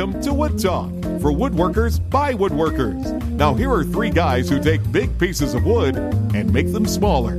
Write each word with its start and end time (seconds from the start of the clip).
Welcome 0.00 0.22
to 0.22 0.32
Wood 0.32 0.58
Talk 0.58 0.90
for 1.20 1.30
woodworkers 1.30 2.00
by 2.08 2.32
woodworkers. 2.32 3.22
Now, 3.32 3.52
here 3.52 3.70
are 3.70 3.84
three 3.84 4.08
guys 4.08 4.48
who 4.48 4.58
take 4.58 4.80
big 4.90 5.18
pieces 5.18 5.52
of 5.52 5.66
wood 5.66 5.94
and 6.34 6.50
make 6.50 6.72
them 6.72 6.86
smaller 6.86 7.36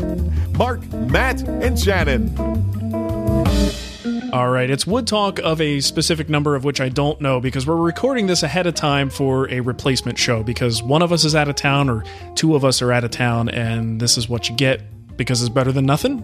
Mark, 0.60 0.88
Matt, 0.94 1.42
and 1.42 1.80
Shannon. 1.80 2.30
All 4.32 4.50
right, 4.52 4.70
it's 4.70 4.86
wood 4.86 5.08
talk 5.08 5.40
of 5.40 5.60
a 5.60 5.80
specific 5.80 6.30
number 6.30 6.56
of 6.56 6.64
which 6.64 6.80
I 6.80 6.90
don't 6.90 7.20
know 7.20 7.42
because 7.42 7.66
we're 7.66 7.78
recording 7.78 8.28
this 8.28 8.44
ahead 8.44 8.68
of 8.68 8.76
time 8.76 9.10
for 9.10 9.50
a 9.50 9.62
replacement 9.62 10.20
show 10.20 10.44
because 10.44 10.84
one 10.84 11.02
of 11.02 11.12
us 11.12 11.24
is 11.24 11.34
out 11.34 11.48
of 11.48 11.56
town 11.56 11.90
or 11.90 12.04
two 12.36 12.54
of 12.54 12.64
us 12.64 12.84
are 12.84 12.92
out 12.92 13.04
of 13.04 13.10
town, 13.10 13.50
and 13.50 14.00
this 14.00 14.20
is 14.20 14.30
what 14.30 14.50
you 14.50 14.56
get 14.56 14.84
because 15.18 15.42
it's 15.42 15.50
better 15.50 15.72
than 15.72 15.88
nothing. 15.88 16.24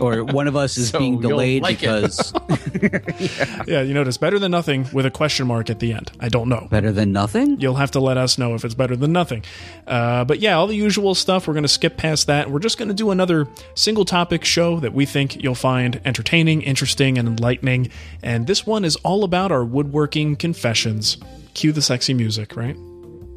Or 0.00 0.24
one 0.24 0.48
of 0.48 0.56
us 0.56 0.76
is 0.76 0.90
So 0.96 0.98
being 0.98 1.20
delayed 1.20 1.62
like 1.62 1.80
because 1.80 2.32
Yeah, 3.66 3.82
you 3.82 3.94
notice 3.94 4.16
better 4.16 4.38
than 4.38 4.50
nothing 4.50 4.86
with 4.92 5.06
a 5.06 5.10
question 5.10 5.46
mark 5.46 5.70
at 5.70 5.78
the 5.78 5.92
end. 5.92 6.12
I 6.20 6.28
don't 6.28 6.48
know. 6.48 6.68
better 6.70 6.92
than 6.92 7.12
nothing. 7.12 7.60
You'll 7.60 7.74
have 7.76 7.90
to 7.92 8.00
let 8.00 8.16
us 8.16 8.38
know 8.38 8.54
if 8.54 8.64
it's 8.64 8.74
better 8.74 8.96
than 8.96 9.12
nothing. 9.12 9.44
Uh, 9.86 10.24
but 10.24 10.40
yeah, 10.40 10.56
all 10.56 10.66
the 10.66 10.76
usual 10.76 11.14
stuff. 11.14 11.46
We're 11.46 11.54
going 11.54 11.62
to 11.64 11.68
skip 11.68 11.96
past 11.96 12.26
that. 12.26 12.50
We're 12.50 12.58
just 12.58 12.78
going 12.78 12.88
to 12.88 12.94
do 12.94 13.10
another 13.10 13.48
single 13.74 14.04
topic 14.04 14.44
show 14.44 14.80
that 14.80 14.92
we 14.92 15.06
think 15.06 15.42
you'll 15.42 15.54
find 15.54 16.00
entertaining, 16.04 16.62
interesting, 16.62 17.18
and 17.18 17.28
enlightening. 17.28 17.90
And 18.22 18.46
this 18.46 18.66
one 18.66 18.84
is 18.84 18.96
all 18.96 19.24
about 19.24 19.52
our 19.52 19.64
woodworking 19.64 20.36
confessions. 20.36 21.16
Cue 21.54 21.72
the 21.72 21.82
sexy 21.82 22.14
music, 22.14 22.56
right? 22.56 22.76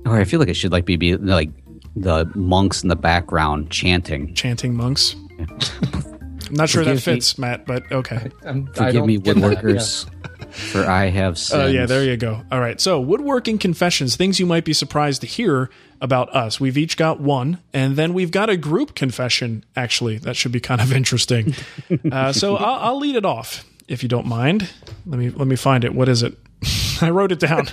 Or 0.06 0.18
I 0.18 0.23
feel 0.25 0.40
like 0.40 0.50
it 0.50 0.56
should 0.56 0.72
like 0.72 0.85
be, 0.85 0.96
be 0.96 1.16
like 1.16 1.50
the 1.96 2.25
monks 2.35 2.84
in 2.84 2.90
the 2.90 2.96
background 2.96 3.72
chanting. 3.72 4.34
Chanting 4.34 4.75
monks. 4.75 5.16
I'm 6.49 6.55
not 6.55 6.69
sure 6.69 6.83
that 6.83 6.91
Forgive 6.99 7.07
me. 7.07 7.13
fits, 7.13 7.37
Matt, 7.37 7.65
but 7.65 7.91
okay. 7.91 8.31
I'm, 8.43 8.67
Forgive 8.73 9.05
me, 9.05 9.17
get 9.17 9.35
that, 9.35 9.43
woodworkers, 9.43 10.09
for 10.51 10.83
I 10.85 11.05
have 11.09 11.37
sinned. 11.37 11.61
Oh, 11.63 11.67
yeah, 11.67 11.85
there 11.85 12.03
you 12.03 12.17
go. 12.17 12.41
All 12.51 12.59
right. 12.59 12.81
So, 12.81 12.99
woodworking 12.99 13.59
confessions, 13.59 14.15
things 14.15 14.39
you 14.39 14.45
might 14.47 14.65
be 14.65 14.73
surprised 14.73 15.21
to 15.21 15.27
hear 15.27 15.69
about 16.01 16.33
us. 16.35 16.59
We've 16.59 16.77
each 16.77 16.97
got 16.97 17.19
one, 17.19 17.59
and 17.73 17.95
then 17.95 18.13
we've 18.13 18.31
got 18.31 18.49
a 18.49 18.57
group 18.57 18.95
confession, 18.95 19.63
actually. 19.75 20.17
That 20.17 20.35
should 20.35 20.51
be 20.51 20.59
kind 20.59 20.81
of 20.81 20.91
interesting. 20.91 21.53
uh, 22.11 22.33
so, 22.33 22.55
I'll, 22.55 22.89
I'll 22.89 22.97
lead 22.99 23.16
it 23.16 23.25
off, 23.25 23.63
if 23.87 24.01
you 24.01 24.09
don't 24.09 24.25
mind. 24.27 24.69
Let 25.05 25.19
me 25.19 25.29
let 25.29 25.47
me 25.47 25.55
find 25.55 25.83
it. 25.83 25.93
What 25.93 26.09
is 26.09 26.23
it? 26.23 26.35
I 27.01 27.11
wrote 27.11 27.31
it 27.31 27.39
down. 27.39 27.67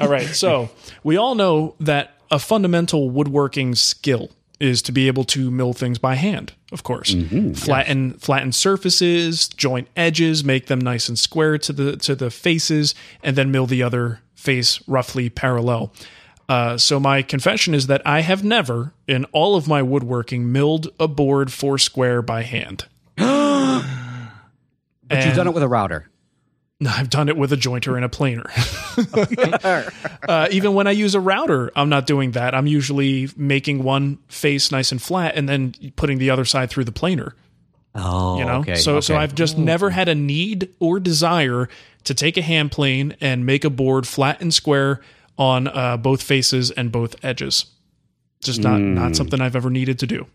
all 0.00 0.08
right. 0.08 0.26
So, 0.26 0.70
we 1.04 1.16
all 1.16 1.36
know 1.36 1.76
that 1.80 2.14
a 2.30 2.38
fundamental 2.40 3.08
woodworking 3.10 3.76
skill 3.76 4.30
is 4.64 4.82
to 4.82 4.92
be 4.92 5.06
able 5.06 5.24
to 5.24 5.50
mill 5.50 5.72
things 5.72 5.98
by 5.98 6.14
hand, 6.14 6.52
of 6.72 6.82
course. 6.82 7.14
flatten 7.54 8.14
flatten 8.14 8.52
surfaces, 8.52 9.48
joint 9.48 9.88
edges, 9.96 10.42
make 10.44 10.66
them 10.66 10.80
nice 10.80 11.08
and 11.08 11.18
square 11.18 11.58
to 11.58 11.72
the 11.72 11.96
to 11.98 12.14
the 12.14 12.30
faces, 12.30 12.94
and 13.22 13.36
then 13.36 13.50
mill 13.50 13.66
the 13.66 13.82
other 13.82 14.20
face 14.34 14.80
roughly 14.86 15.28
parallel. 15.30 15.92
Uh, 16.48 16.76
so 16.76 17.00
my 17.00 17.22
confession 17.22 17.74
is 17.74 17.86
that 17.86 18.02
I 18.06 18.20
have 18.20 18.44
never, 18.44 18.92
in 19.06 19.24
all 19.32 19.56
of 19.56 19.66
my 19.66 19.82
woodworking, 19.82 20.52
milled 20.52 20.88
a 21.00 21.08
board 21.08 21.52
four 21.52 21.78
square 21.78 22.22
by 22.22 22.42
hand. 22.42 22.86
But 25.06 25.26
you've 25.26 25.36
done 25.36 25.46
it 25.46 25.54
with 25.54 25.62
a 25.62 25.68
router. 25.68 26.08
No, 26.84 26.90
I've 26.94 27.08
done 27.10 27.28
it 27.28 27.36
with 27.36 27.52
a 27.52 27.56
jointer 27.56 27.96
and 27.96 28.04
a 28.04 28.08
planer. 28.08 28.44
uh, 30.28 30.48
even 30.50 30.74
when 30.74 30.86
I 30.86 30.90
use 30.92 31.14
a 31.14 31.20
router, 31.20 31.70
I'm 31.74 31.88
not 31.88 32.06
doing 32.06 32.32
that. 32.32 32.54
I'm 32.54 32.66
usually 32.66 33.28
making 33.36 33.82
one 33.82 34.18
face 34.28 34.70
nice 34.70 34.92
and 34.92 35.00
flat 35.00 35.34
and 35.36 35.48
then 35.48 35.74
putting 35.96 36.18
the 36.18 36.30
other 36.30 36.44
side 36.44 36.70
through 36.70 36.84
the 36.84 36.92
planer. 36.92 37.34
Oh, 37.94 38.38
You 38.38 38.44
know, 38.44 38.58
okay. 38.60 38.74
so 38.74 39.00
so. 39.00 39.16
I've 39.16 39.34
just 39.34 39.56
never 39.56 39.90
had 39.90 40.08
a 40.08 40.14
need 40.14 40.68
or 40.80 40.98
desire 40.98 41.68
to 42.04 42.14
take 42.14 42.36
a 42.36 42.42
hand 42.42 42.72
plane 42.72 43.16
and 43.20 43.46
make 43.46 43.64
a 43.64 43.70
board 43.70 44.06
flat 44.06 44.40
and 44.40 44.52
square 44.52 45.00
on 45.38 45.68
uh, 45.68 45.96
both 45.96 46.20
faces 46.22 46.70
and 46.72 46.90
both 46.90 47.14
edges. 47.24 47.66
Just 48.42 48.60
not 48.60 48.78
Hmm. 48.80 48.94
not 48.94 49.16
something 49.16 49.40
I've 49.40 49.56
ever 49.56 49.70
needed 49.70 49.98
to 50.00 50.06
do. 50.06 50.26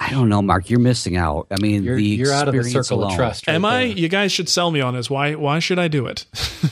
I 0.00 0.10
don't 0.10 0.28
know, 0.28 0.40
Mark. 0.42 0.70
You're 0.70 0.78
missing 0.80 1.16
out. 1.16 1.48
I 1.50 1.56
mean, 1.60 1.82
You're, 1.82 1.96
the 1.96 2.02
you're 2.04 2.32
out 2.32 2.46
of 2.48 2.54
the 2.54 2.60
experience 2.60 2.88
circle 2.88 3.00
alone, 3.02 3.12
of 3.12 3.16
trust. 3.16 3.46
Right 3.46 3.54
Am 3.54 3.64
I? 3.64 3.82
You 3.82 4.08
guys 4.08 4.30
should 4.30 4.48
sell 4.48 4.70
me 4.70 4.80
on 4.80 4.94
this. 4.94 5.10
Why? 5.10 5.34
Why 5.34 5.58
should 5.58 5.78
I 5.78 5.88
do 5.88 6.06
it? 6.06 6.24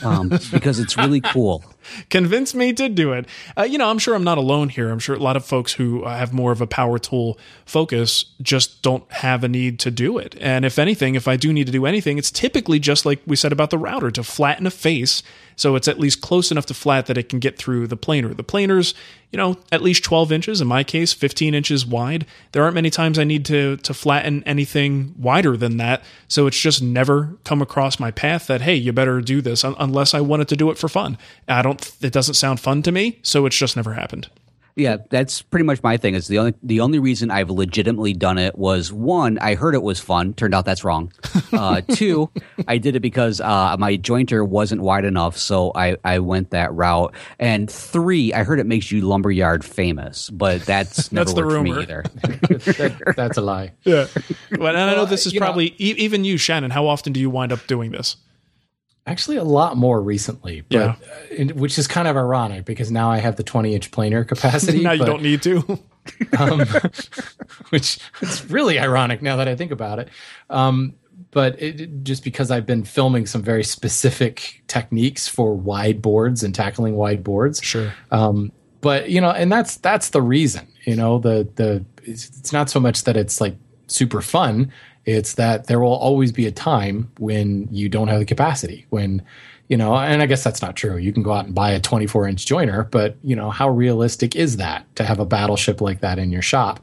um, 0.03 0.29
because 0.51 0.79
it's 0.79 0.97
really 0.97 1.21
cool. 1.33 1.63
Convince 2.09 2.53
me 2.53 2.73
to 2.73 2.89
do 2.89 3.13
it. 3.13 3.25
Uh, 3.57 3.63
you 3.63 3.77
know, 3.77 3.89
I'm 3.89 3.99
sure 3.99 4.15
I'm 4.15 4.23
not 4.23 4.37
alone 4.37 4.69
here. 4.69 4.89
I'm 4.89 4.99
sure 4.99 5.15
a 5.15 5.19
lot 5.19 5.35
of 5.35 5.45
folks 5.45 5.73
who 5.73 6.05
have 6.05 6.33
more 6.33 6.51
of 6.51 6.61
a 6.61 6.67
power 6.67 6.99
tool 6.99 7.37
focus 7.65 8.25
just 8.41 8.81
don't 8.81 9.09
have 9.11 9.43
a 9.43 9.47
need 9.47 9.79
to 9.79 9.91
do 9.91 10.17
it. 10.17 10.35
And 10.39 10.65
if 10.65 10.79
anything, 10.79 11.15
if 11.15 11.27
I 11.27 11.35
do 11.35 11.51
need 11.53 11.65
to 11.67 11.71
do 11.71 11.85
anything, 11.85 12.17
it's 12.17 12.31
typically 12.31 12.79
just 12.79 13.05
like 13.05 13.19
we 13.25 13.35
said 13.35 13.51
about 13.51 13.69
the 13.69 13.77
router 13.77 14.11
to 14.11 14.23
flatten 14.23 14.67
a 14.67 14.71
face 14.71 15.23
so 15.57 15.75
it's 15.75 15.87
at 15.87 15.99
least 15.99 16.21
close 16.21 16.51
enough 16.51 16.67
to 16.67 16.73
flat 16.73 17.07
that 17.07 17.17
it 17.17 17.29
can 17.29 17.39
get 17.39 17.57
through 17.57 17.87
the 17.87 17.97
planer. 17.97 18.33
The 18.33 18.43
planer's, 18.43 18.93
you 19.31 19.37
know, 19.37 19.57
at 19.71 19.81
least 19.81 20.03
12 20.03 20.31
inches, 20.31 20.61
in 20.61 20.67
my 20.67 20.83
case, 20.83 21.13
15 21.13 21.55
inches 21.55 21.83
wide. 21.83 22.27
There 22.51 22.63
aren't 22.63 22.75
many 22.75 22.91
times 22.91 23.17
I 23.17 23.23
need 23.23 23.43
to 23.45 23.77
to 23.77 23.93
flatten 23.93 24.43
anything 24.43 25.15
wider 25.17 25.57
than 25.57 25.77
that. 25.77 26.03
So 26.27 26.45
it's 26.45 26.59
just 26.59 26.81
never 26.81 27.37
come 27.43 27.61
across 27.61 27.99
my 27.99 28.11
path 28.11 28.45
that 28.47 28.61
hey, 28.61 28.75
you 28.75 28.93
better 28.93 29.19
do 29.19 29.41
this 29.41 29.63
unless 29.63 30.13
I 30.13 30.21
wanted 30.21 30.47
to 30.49 30.55
do 30.55 30.69
it 30.69 30.77
for 30.77 30.87
fun. 30.87 31.17
I 31.47 31.63
don't 31.63 31.76
it 32.01 32.13
doesn't 32.13 32.35
sound 32.35 32.59
fun 32.59 32.81
to 32.83 32.91
me, 32.91 33.19
so 33.21 33.45
it's 33.45 33.57
just 33.57 33.75
never 33.75 33.93
happened. 33.93 34.29
Yeah, 34.75 34.97
that's 35.09 35.41
pretty 35.41 35.65
much 35.65 35.81
my 35.81 35.97
thing. 35.97 36.13
Is 36.13 36.27
the 36.27 36.37
only 36.37 36.53
the 36.61 36.81
only 36.81 36.99
reason 36.99 37.31
I've 37.31 37.49
legitimately 37.49 38.13
done 38.13 38.37
it 38.37 38.55
was 38.55 38.93
one, 38.93 39.39
I 39.39 39.55
heard 39.55 39.73
it 39.73 39.81
was 39.81 39.99
fun. 39.99 40.35
Turned 40.35 40.53
out 40.53 40.65
that's 40.65 40.83
wrong. 40.83 41.11
Uh, 41.53 41.79
two, 41.81 42.29
I 42.67 42.77
did 42.77 42.95
it 42.97 42.99
because 42.99 43.39
uh, 43.39 43.75
my 43.79 43.95
jointer 43.97 44.45
wasn't 44.47 44.81
wide 44.81 45.05
enough, 45.05 45.37
so 45.37 45.71
I 45.73 45.95
I 46.03 46.19
went 46.19 46.51
that 46.51 46.71
route. 46.73 47.15
And 47.39 47.71
three, 47.71 48.33
I 48.33 48.43
heard 48.43 48.59
it 48.59 48.65
makes 48.67 48.91
you 48.91 49.01
lumberyard 49.01 49.63
famous, 49.65 50.29
but 50.29 50.61
that's 50.63 51.09
never 51.11 51.23
That's 51.25 51.33
the 51.33 51.41
worked 51.41 51.55
for 51.55 51.63
me 51.63 51.71
rumor. 51.71 51.81
either. 51.81 52.03
That- 52.57 53.13
that's 53.15 53.37
a 53.37 53.41
lie. 53.41 53.71
Yeah. 53.85 54.05
Well, 54.59 54.67
and 54.75 54.77
I 54.77 54.93
know 54.93 55.05
this 55.05 55.25
is 55.25 55.33
you 55.33 55.39
know- 55.39 55.45
probably 55.47 55.67
e- 55.79 55.95
even 55.97 56.25
you, 56.25 56.37
Shannon. 56.37 56.69
How 56.69 56.85
often 56.85 57.13
do 57.13 57.19
you 57.19 57.29
wind 57.29 57.51
up 57.53 57.65
doing 57.65 57.91
this? 57.91 58.17
Actually, 59.07 59.37
a 59.37 59.43
lot 59.43 59.77
more 59.77 60.01
recently, 60.01 60.61
but 60.69 60.75
Yeah. 60.77 60.95
uh, 61.39 61.53
which 61.55 61.79
is 61.79 61.87
kind 61.87 62.07
of 62.07 62.15
ironic 62.17 62.65
because 62.65 62.91
now 62.91 63.09
I 63.09 63.17
have 63.19 63.37
the 63.37 63.43
20 63.43 63.73
inch 63.73 63.89
planer 63.91 64.23
capacity. 64.33 64.83
now 64.83 64.91
you 64.91 65.05
don't 65.05 65.23
need 65.23 65.41
to. 65.43 65.79
um, 66.37 66.59
which 67.69 67.99
is 68.21 68.49
really 68.49 68.79
ironic 68.79 69.21
now 69.21 69.37
that 69.37 69.47
I 69.47 69.55
think 69.55 69.71
about 69.71 69.99
it. 69.99 70.09
Um, 70.49 70.93
but 71.31 71.61
it, 71.61 72.03
just 72.03 72.23
because 72.23 72.51
I've 72.51 72.65
been 72.65 72.83
filming 72.83 73.25
some 73.25 73.41
very 73.43 73.63
specific 73.63 74.63
techniques 74.67 75.27
for 75.27 75.53
wide 75.53 76.01
boards 76.01 76.43
and 76.43 76.53
tackling 76.53 76.95
wide 76.95 77.23
boards. 77.23 77.61
Sure. 77.61 77.93
Um, 78.11 78.51
but 78.81 79.09
you 79.09 79.19
know, 79.21 79.31
and 79.31 79.51
that's 79.51 79.77
that's 79.77 80.09
the 80.09 80.21
reason. 80.21 80.67
You 80.85 80.95
know, 80.95 81.19
the 81.19 81.47
the 81.55 81.83
it's, 82.03 82.27
it's 82.39 82.53
not 82.53 82.69
so 82.69 82.79
much 82.79 83.03
that 83.03 83.17
it's 83.17 83.41
like 83.41 83.55
super 83.87 84.21
fun. 84.21 84.71
It's 85.07 85.35
that 85.35 85.67
there 85.67 85.79
will 85.79 85.95
always 85.95 86.31
be 86.33 86.45
a 86.47 86.51
time 86.51 87.09
when 87.17 87.67
you 87.71 87.87
don't 87.89 88.09
have 88.09 88.19
the 88.19 88.25
capacity. 88.25 88.85
When 88.89 89.23
you 89.69 89.75
know, 89.77 89.95
and 89.95 90.21
I 90.21 90.25
guess 90.27 90.43
that's 90.43 90.61
not 90.61 90.75
true. 90.75 90.95
You 90.97 91.11
can 91.11 91.23
go 91.23 91.33
out 91.33 91.45
and 91.45 91.55
buy 91.55 91.71
a 91.71 91.79
24 91.79 92.27
inch 92.27 92.45
joiner, 92.45 92.83
but 92.83 93.15
you 93.23 93.35
know, 93.35 93.49
how 93.49 93.69
realistic 93.69 94.35
is 94.35 94.57
that 94.57 94.85
to 94.95 95.03
have 95.03 95.19
a 95.19 95.25
battleship 95.25 95.81
like 95.81 96.01
that 96.01 96.19
in 96.19 96.29
your 96.31 96.41
shop? 96.41 96.79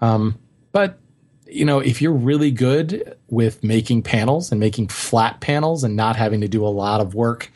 Um, 0.00 0.38
but 0.72 0.98
you 1.46 1.64
know, 1.64 1.78
if 1.78 2.02
you're 2.02 2.12
really 2.12 2.50
good 2.50 3.16
with 3.28 3.62
making 3.64 4.02
panels 4.02 4.50
and 4.50 4.58
making 4.60 4.88
flat 4.88 5.40
panels 5.40 5.84
and 5.84 5.94
not 5.96 6.16
having 6.16 6.40
to 6.42 6.48
do 6.48 6.66
a 6.66 6.68
lot 6.68 7.00
of 7.00 7.14
work 7.14 7.50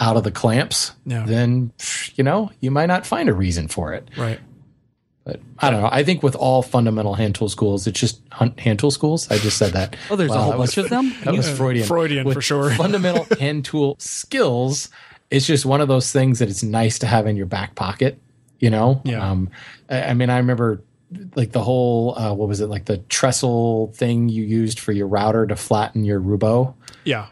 out 0.00 0.16
of 0.16 0.22
the 0.24 0.30
clamps, 0.30 0.92
Yeah. 1.06 1.24
then 1.26 1.72
you 2.14 2.24
know 2.24 2.50
you 2.60 2.70
might 2.70 2.86
not 2.86 3.06
find 3.06 3.28
a 3.28 3.34
reason 3.34 3.68
for 3.68 3.92
it. 3.94 4.08
right. 4.16 4.38
But 5.28 5.40
I 5.58 5.68
don't 5.70 5.82
know. 5.82 5.90
I 5.92 6.04
think 6.04 6.22
with 6.22 6.34
all 6.34 6.62
fundamental 6.62 7.12
hand 7.12 7.34
tool 7.34 7.50
schools, 7.50 7.86
it's 7.86 8.00
just 8.00 8.22
hand 8.56 8.78
tool 8.78 8.90
schools. 8.90 9.30
I 9.30 9.36
just 9.36 9.58
said 9.58 9.74
that. 9.74 9.94
Oh, 10.10 10.16
there's 10.16 10.30
a 10.30 10.34
Wow, 10.34 10.40
whole 10.40 10.50
that 10.52 10.58
was- 10.58 10.74
bunch 10.74 10.84
of 10.86 10.88
them? 10.90 11.14
That 11.24 11.34
was 11.36 11.50
Freudian. 11.50 11.86
Freudian 11.86 12.24
With 12.24 12.34
for 12.36 12.40
sure. 12.40 12.70
fundamental 12.74 13.26
hand 13.38 13.66
tool 13.66 13.96
skills. 13.98 14.88
It's 15.30 15.46
just 15.46 15.66
one 15.66 15.82
of 15.82 15.88
those 15.88 16.10
things 16.12 16.38
that 16.38 16.48
it's 16.48 16.62
nice 16.62 16.98
to 17.00 17.06
have 17.06 17.26
in 17.26 17.36
your 17.36 17.44
back 17.44 17.74
pocket. 17.74 18.18
You 18.58 18.70
know. 18.70 19.02
Yeah. 19.04 19.30
Um, 19.30 19.50
I, 19.90 20.02
I 20.04 20.14
mean, 20.14 20.30
I 20.30 20.38
remember 20.38 20.82
like 21.36 21.52
the 21.52 21.62
whole 21.62 22.18
uh, 22.18 22.32
what 22.32 22.48
was 22.48 22.60
it 22.62 22.68
like 22.68 22.86
the 22.86 22.96
trestle 23.10 23.92
thing 23.94 24.30
you 24.30 24.44
used 24.44 24.80
for 24.80 24.92
your 24.92 25.08
router 25.08 25.46
to 25.46 25.56
flatten 25.56 26.06
your 26.06 26.20
Roubo. 26.22 26.72
Yeah. 27.04 27.26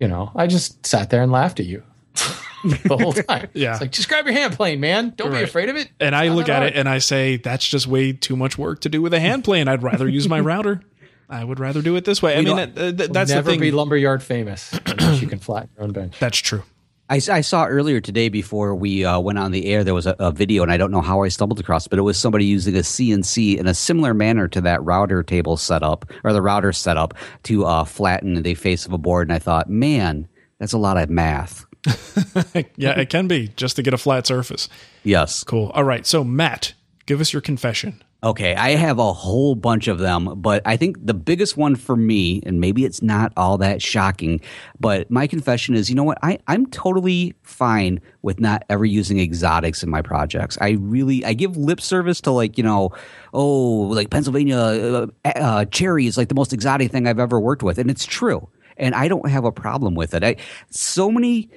You 0.00 0.08
know, 0.08 0.32
I 0.34 0.48
just 0.48 0.84
sat 0.84 1.10
there 1.10 1.22
and 1.22 1.30
laughed 1.30 1.60
at 1.60 1.66
you. 1.66 1.84
the 2.70 2.96
whole 3.00 3.12
time. 3.12 3.48
Yeah. 3.54 3.72
It's 3.72 3.80
like 3.80 3.92
just 3.92 4.08
grab 4.08 4.24
your 4.26 4.34
hand 4.34 4.54
plane, 4.54 4.80
man. 4.80 5.14
Don't 5.16 5.30
be 5.32 5.42
afraid 5.42 5.68
of 5.68 5.76
it. 5.76 5.90
And 6.00 6.14
I 6.14 6.28
Not 6.28 6.36
look 6.36 6.48
at 6.48 6.56
hard. 6.62 6.72
it 6.72 6.76
and 6.76 6.88
I 6.88 6.98
say, 6.98 7.36
that's 7.36 7.66
just 7.66 7.86
way 7.86 8.12
too 8.12 8.36
much 8.36 8.58
work 8.58 8.80
to 8.82 8.88
do 8.88 9.00
with 9.02 9.14
a 9.14 9.20
hand 9.20 9.44
plane. 9.44 9.68
I'd 9.68 9.82
rather 9.82 10.08
use 10.08 10.28
my 10.28 10.40
router. 10.52 10.80
I 11.28 11.42
would 11.42 11.58
rather 11.58 11.82
do 11.82 11.96
it 11.96 12.04
this 12.04 12.22
way. 12.22 12.34
I 12.34 12.36
mean, 12.36 12.44
don't- 12.56 12.74
that, 12.74 12.74
that- 12.74 12.98
We'll 12.98 13.08
that's 13.14 13.30
the 13.30 13.36
never 13.36 13.50
thing. 13.50 13.60
be 13.60 13.70
lumberyard 13.72 14.22
famous 14.22 14.72
unless 14.86 15.20
you 15.20 15.26
can 15.28 15.38
flatten 15.38 15.70
your 15.76 15.84
own 15.84 15.92
bench. 15.92 16.18
that's 16.18 16.38
true. 16.38 16.62
I, 17.08 17.16
I 17.30 17.40
saw 17.40 17.66
earlier 17.66 18.00
today 18.00 18.28
before 18.28 18.74
we 18.74 19.04
uh, 19.04 19.20
went 19.20 19.38
on 19.38 19.52
the 19.52 19.66
air, 19.66 19.84
there 19.84 19.94
was 19.94 20.06
a, 20.06 20.16
a 20.18 20.32
video, 20.32 20.64
and 20.64 20.72
I 20.72 20.76
don't 20.76 20.90
know 20.90 21.00
how 21.00 21.22
I 21.22 21.28
stumbled 21.28 21.60
across 21.60 21.86
but 21.86 22.00
it 22.00 22.02
was 22.02 22.18
somebody 22.18 22.44
using 22.44 22.74
a 22.74 22.80
CNC 22.80 23.58
in 23.58 23.66
a 23.68 23.74
similar 23.74 24.12
manner 24.12 24.48
to 24.48 24.60
that 24.62 24.82
router 24.84 25.22
table 25.22 25.56
setup 25.56 26.04
or 26.24 26.32
the 26.32 26.42
router 26.42 26.72
setup 26.72 27.14
to 27.44 27.64
uh, 27.64 27.84
flatten 27.84 28.42
the 28.42 28.54
face 28.54 28.86
of 28.86 28.92
a 28.92 28.98
board. 28.98 29.28
And 29.28 29.34
I 29.34 29.38
thought, 29.38 29.70
man, 29.70 30.26
that's 30.58 30.72
a 30.72 30.78
lot 30.78 30.96
of 30.96 31.10
math. 31.10 31.65
Yeah, 32.76 32.98
it 32.98 33.10
can 33.10 33.28
be 33.28 33.48
just 33.56 33.76
to 33.76 33.82
get 33.82 33.94
a 33.94 33.98
flat 33.98 34.26
surface. 34.26 34.68
Yes. 35.02 35.44
Cool. 35.44 35.70
All 35.74 35.84
right. 35.84 36.06
So, 36.06 36.24
Matt, 36.24 36.74
give 37.06 37.20
us 37.20 37.32
your 37.32 37.42
confession. 37.42 38.02
Okay, 38.24 38.56
I 38.56 38.70
have 38.70 38.98
a 38.98 39.12
whole 39.12 39.54
bunch 39.54 39.88
of 39.88 39.98
them, 39.98 40.40
but 40.40 40.62
I 40.64 40.76
think 40.78 41.04
the 41.04 41.14
biggest 41.14 41.56
one 41.56 41.76
for 41.76 41.94
me, 41.94 42.42
and 42.46 42.60
maybe 42.60 42.84
it's 42.84 43.02
not 43.02 43.32
all 43.36 43.58
that 43.58 43.82
shocking, 43.82 44.40
but 44.80 45.10
my 45.10 45.26
confession 45.26 45.74
is, 45.74 45.90
you 45.90 45.94
know 45.94 46.02
what? 46.02 46.18
I, 46.22 46.38
I'm 46.48 46.66
totally 46.66 47.34
fine 47.42 48.00
with 48.22 48.40
not 48.40 48.64
ever 48.70 48.86
using 48.86 49.20
exotics 49.20 49.82
in 49.82 49.90
my 49.90 50.00
projects. 50.00 50.56
I 50.62 50.70
really, 50.80 51.24
I 51.26 51.34
give 51.34 51.58
lip 51.58 51.80
service 51.80 52.20
to 52.22 52.30
like, 52.30 52.56
you 52.56 52.64
know, 52.64 52.90
oh, 53.34 53.82
like 53.82 54.08
Pennsylvania 54.08 54.56
uh, 54.56 55.06
uh, 55.24 55.64
cherry 55.66 56.06
is 56.06 56.16
like 56.16 56.28
the 56.28 56.34
most 56.34 56.54
exotic 56.54 56.90
thing 56.90 57.06
I've 57.06 57.20
ever 57.20 57.38
worked 57.38 57.62
with, 57.62 57.78
and 57.78 57.90
it's 57.90 58.06
true. 58.06 58.48
And 58.78 58.94
I 58.94 59.08
don't 59.08 59.28
have 59.28 59.44
a 59.44 59.52
problem 59.52 59.94
with 59.94 60.14
it. 60.14 60.24
I 60.24 60.36
so 60.70 61.10
many 61.12 61.50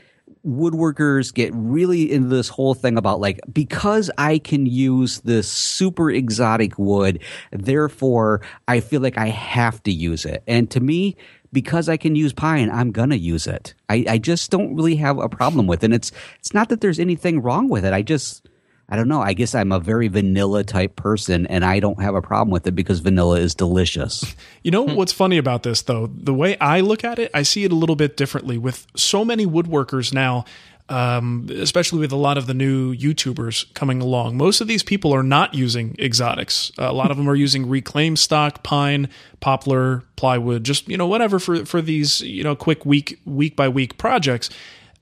woodworkers 0.46 1.34
get 1.34 1.52
really 1.54 2.12
into 2.12 2.30
this 2.30 2.50
whole 2.50 2.74
thing 2.74 2.98
about 2.98 3.20
like 3.20 3.40
because 3.52 4.10
I 4.18 4.38
can 4.38 4.66
use 4.66 5.20
this 5.22 5.52
super 5.52 6.10
exotic 6.10 6.78
wood, 6.78 7.22
therefore 7.52 8.42
I 8.68 8.80
feel 8.80 9.02
like 9.02 9.18
I 9.18 9.28
have 9.28 9.84
to 9.84 9.92
use 9.92 10.26
it. 10.26 10.44
And 10.48 10.70
to 10.72 10.80
me, 10.80 11.18
because 11.52 11.90
I 11.90 11.98
can 11.98 12.16
use 12.16 12.32
pine, 12.32 12.70
I'm 12.70 12.92
gonna 12.92 13.16
use 13.16 13.48
it. 13.48 13.74
I, 13.90 14.06
I 14.08 14.18
just 14.18 14.52
don't 14.52 14.76
really 14.76 14.96
have 14.98 15.18
a 15.18 15.30
problem 15.30 15.68
with 15.68 15.84
it. 15.84 15.88
And 15.88 15.94
it's 15.94 16.12
it's 16.40 16.54
not 16.54 16.70
that 16.70 16.82
there's 16.82 17.00
anything 17.00 17.42
wrong 17.42 17.70
with 17.70 17.84
it. 17.86 17.94
I 17.94 18.02
just 18.02 18.48
I 18.92 18.96
don't 18.96 19.08
know. 19.08 19.22
I 19.22 19.34
guess 19.34 19.54
I'm 19.54 19.72
a 19.72 19.80
very 19.80 20.08
vanilla 20.08 20.64
type 20.64 20.96
person 20.96 21.46
and 21.46 21.64
I 21.64 21.80
don't 21.80 22.02
have 22.02 22.16
a 22.16 22.22
problem 22.22 22.50
with 22.50 22.66
it 22.66 22.72
because 22.72 23.00
vanilla 23.00 23.40
is 23.40 23.56
delicious. 23.56 24.36
You 24.62 24.72
know 24.72 24.84
what's 24.84 25.14
funny 25.14 25.38
about 25.38 25.64
this, 25.64 25.82
though? 25.84 26.08
The 26.08 26.34
way 26.34 26.58
I 26.58 26.82
look 26.82 27.06
at 27.06 27.18
it, 27.18 27.32
I 27.34 27.44
see 27.44 27.64
it 27.64 27.72
a 27.72 27.76
little 27.76 27.96
bit 27.96 28.18
differently. 28.18 28.58
With 28.58 28.86
so 28.94 29.24
many 29.24 29.48
woodworkers 29.48 30.14
now, 30.14 30.44
um, 30.90 31.48
especially 31.50 32.00
with 32.00 32.12
a 32.12 32.18
lot 32.18 32.38
of 32.38 32.48
the 32.48 32.54
new 32.54 32.94
YouTubers 32.94 33.74
coming 33.74 34.02
along, 34.02 34.38
most 34.38 34.60
of 34.60 34.68
these 34.68 34.84
people 34.84 35.14
are 35.14 35.24
not 35.24 35.54
using 35.54 35.96
exotics. 35.98 36.72
a 36.78 36.92
lot 36.92 37.10
of 37.10 37.18
them 37.18 37.30
are 37.30 37.36
using 37.48 37.70
reclaimed 37.70 38.20
stock, 38.20 38.62
pine, 38.64 39.08
poplar, 39.40 40.04
plywood, 40.18 40.66
just 40.66 40.90
you 40.90 40.98
know 40.98 41.08
whatever 41.08 41.40
for 41.40 41.66
for 41.66 41.82
these 41.82 42.22
you 42.22 42.44
know 42.44 42.56
quick 42.56 42.86
week 42.86 43.22
week 43.26 43.56
by 43.56 43.70
week 43.70 43.98
projects. 43.98 44.50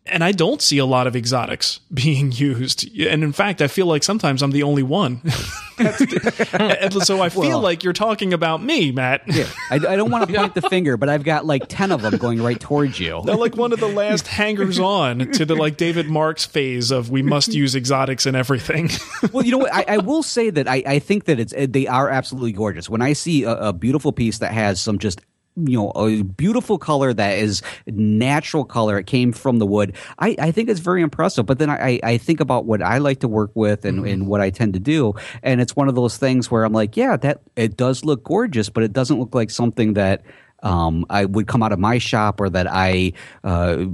And 0.09 0.23
I 0.23 0.31
don't 0.31 0.61
see 0.61 0.77
a 0.77 0.85
lot 0.85 1.07
of 1.07 1.15
exotics 1.15 1.79
being 1.93 2.31
used. 2.31 2.89
And 2.99 3.23
in 3.23 3.33
fact, 3.33 3.61
I 3.61 3.67
feel 3.67 3.85
like 3.85 4.03
sometimes 4.03 4.41
I'm 4.41 4.51
the 4.51 4.63
only 4.63 4.83
one. 4.83 5.21
so 7.03 7.21
I 7.21 7.29
feel 7.29 7.59
like 7.59 7.83
you're 7.83 7.93
talking 7.93 8.33
about 8.33 8.63
me, 8.63 8.91
Matt. 8.91 9.21
I, 9.69 9.75
I 9.75 9.95
don't 9.95 10.09
want 10.09 10.27
to 10.27 10.35
point 10.35 10.55
the 10.55 10.63
finger, 10.63 10.97
but 10.97 11.07
I've 11.07 11.23
got 11.23 11.45
like 11.45 11.63
10 11.67 11.91
of 11.91 12.01
them 12.01 12.17
going 12.17 12.41
right 12.41 12.59
towards 12.59 12.99
you. 12.99 13.21
They're 13.23 13.35
like 13.35 13.55
one 13.55 13.71
of 13.71 13.79
the 13.79 13.87
last 13.87 14.27
hangers 14.27 14.79
on 14.79 15.31
to 15.33 15.45
the 15.45 15.55
like 15.55 15.77
David 15.77 16.07
Marks 16.07 16.45
phase 16.45 16.89
of 16.89 17.11
we 17.11 17.21
must 17.21 17.53
use 17.53 17.75
exotics 17.75 18.25
and 18.25 18.35
everything. 18.35 18.89
well, 19.31 19.45
you 19.45 19.51
know 19.51 19.59
what? 19.59 19.73
I, 19.73 19.85
I 19.87 19.97
will 19.99 20.23
say 20.23 20.49
that 20.49 20.67
I, 20.67 20.83
I 20.85 20.99
think 20.99 21.25
that 21.25 21.39
it's 21.39 21.53
they 21.55 21.85
are 21.85 22.09
absolutely 22.09 22.53
gorgeous. 22.53 22.89
When 22.89 23.03
I 23.03 23.13
see 23.13 23.43
a, 23.43 23.55
a 23.55 23.73
beautiful 23.73 24.11
piece 24.11 24.39
that 24.39 24.53
has 24.53 24.79
some 24.79 24.97
just 24.97 25.21
you 25.57 25.77
know 25.77 25.91
a 25.91 26.23
beautiful 26.23 26.77
color 26.77 27.13
that 27.13 27.37
is 27.37 27.61
natural 27.87 28.65
color. 28.65 28.97
It 28.97 29.07
came 29.07 29.31
from 29.31 29.59
the 29.59 29.65
wood. 29.65 29.95
I, 30.19 30.35
I 30.39 30.51
think 30.51 30.69
it's 30.69 30.79
very 30.79 31.01
impressive 31.01 31.45
but 31.45 31.59
then 31.59 31.69
I, 31.69 31.99
I 32.03 32.17
think 32.17 32.39
about 32.39 32.65
what 32.65 32.81
i 32.81 32.97
like 32.99 33.19
to 33.21 33.27
work 33.27 33.51
with 33.55 33.85
and, 33.85 34.05
and 34.05 34.27
what 34.27 34.41
i 34.41 34.49
tend 34.49 34.73
to 34.73 34.79
do. 34.79 35.15
And 35.43 35.61
it's 35.61 35.75
one 35.75 35.87
of 35.87 35.95
those 35.95 36.17
things 36.17 36.51
where 36.51 36.63
i'm 36.63 36.73
like 36.73 36.95
yeah 36.95 37.17
that 37.17 37.41
it 37.55 37.77
does 37.77 38.05
look 38.05 38.23
gorgeous 38.23 38.69
but 38.69 38.83
it 38.83 38.93
doesn't 38.93 39.19
look 39.19 39.33
like 39.33 39.49
something 39.49 39.93
that 39.93 40.23
um, 40.63 41.05
i 41.09 41.25
would 41.25 41.47
come 41.47 41.63
out 41.63 41.71
of 41.71 41.79
my 41.79 41.97
shop 41.97 42.39
or 42.39 42.49
that 42.49 42.67
i 42.69 43.13
uh, 43.43 43.85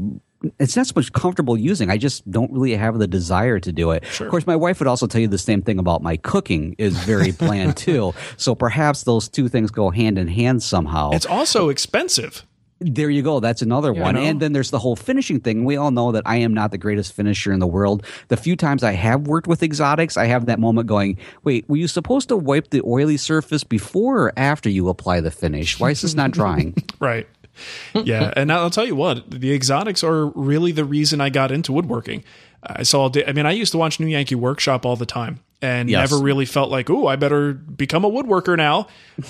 it's 0.59 0.75
not 0.75 0.87
so 0.87 0.93
much 0.95 1.11
comfortable 1.13 1.57
using. 1.57 1.89
I 1.89 1.97
just 1.97 2.29
don't 2.29 2.51
really 2.51 2.75
have 2.75 2.99
the 2.99 3.07
desire 3.07 3.59
to 3.59 3.71
do 3.71 3.91
it. 3.91 4.03
Of 4.19 4.29
course, 4.29 4.45
my 4.47 4.55
wife 4.55 4.79
would 4.79 4.87
also 4.87 5.07
tell 5.07 5.21
you 5.21 5.27
the 5.27 5.37
same 5.37 5.61
thing 5.61 5.79
about 5.79 6.01
my 6.01 6.17
cooking 6.17 6.75
is 6.77 6.97
very 6.97 7.31
bland 7.43 7.77
too. 7.77 8.13
So 8.37 8.55
perhaps 8.55 9.03
those 9.03 9.29
two 9.29 9.47
things 9.49 9.71
go 9.71 9.89
hand 9.89 10.17
in 10.17 10.27
hand 10.27 10.61
somehow. 10.63 11.11
it's 11.11 11.25
also 11.25 11.69
expensive. 11.69 12.45
There 12.79 13.09
you 13.09 13.21
go. 13.21 13.39
That's 13.39 13.61
another 13.61 13.93
one. 13.93 14.17
And 14.17 14.41
then 14.41 14.51
there's 14.51 14.69
the 14.71 14.79
whole 14.79 14.97
finishing 14.97 15.39
thing. 15.39 15.63
We 15.63 15.77
all 15.77 15.91
know 15.91 16.11
that 16.11 16.23
I 16.25 16.37
am 16.37 16.53
not 16.53 16.71
the 16.71 16.77
greatest 16.77 17.13
finisher 17.13 17.53
in 17.53 17.59
the 17.59 17.67
world. 17.67 18.05
The 18.27 18.35
few 18.35 18.57
times 18.57 18.83
I 18.83 18.91
have 18.91 19.21
worked 19.25 19.47
with 19.47 19.63
exotics, 19.63 20.17
I 20.17 20.25
have 20.25 20.47
that 20.47 20.59
moment 20.59 20.87
going, 20.87 21.17
wait, 21.45 21.69
were 21.69 21.77
you 21.77 21.87
supposed 21.87 22.27
to 22.27 22.35
wipe 22.35 22.71
the 22.71 22.81
oily 22.85 23.15
surface 23.15 23.63
before 23.63 24.23
or 24.23 24.33
after 24.35 24.69
you 24.69 24.89
apply 24.89 25.21
the 25.21 25.31
finish? 25.31 25.79
Why 25.79 25.91
is 25.91 26.01
this 26.01 26.13
not 26.13 26.31
drying? 26.31 26.75
Right. 26.99 27.27
yeah, 27.93 28.33
and 28.35 28.51
I'll 28.51 28.69
tell 28.69 28.85
you 28.85 28.95
what, 28.95 29.29
the 29.29 29.53
exotics 29.53 30.03
are 30.03 30.27
really 30.27 30.71
the 30.71 30.85
reason 30.85 31.21
I 31.21 31.29
got 31.29 31.51
into 31.51 31.71
woodworking. 31.71 32.23
I 32.65 32.83
saw, 32.83 33.09
I 33.27 33.33
mean, 33.33 33.45
I 33.45 33.51
used 33.51 33.71
to 33.73 33.77
watch 33.77 33.99
New 33.99 34.07
Yankee 34.07 34.35
Workshop 34.35 34.85
all 34.85 34.95
the 34.95 35.05
time 35.05 35.39
and 35.61 35.89
Yes. 35.89 36.09
never 36.09 36.23
really 36.23 36.45
felt 36.45 36.69
like, 36.71 36.89
oh, 36.89 37.07
I 37.07 37.17
better 37.17 37.53
become 37.53 38.05
a 38.05 38.09
woodworker 38.09 38.55
now. 38.55 38.87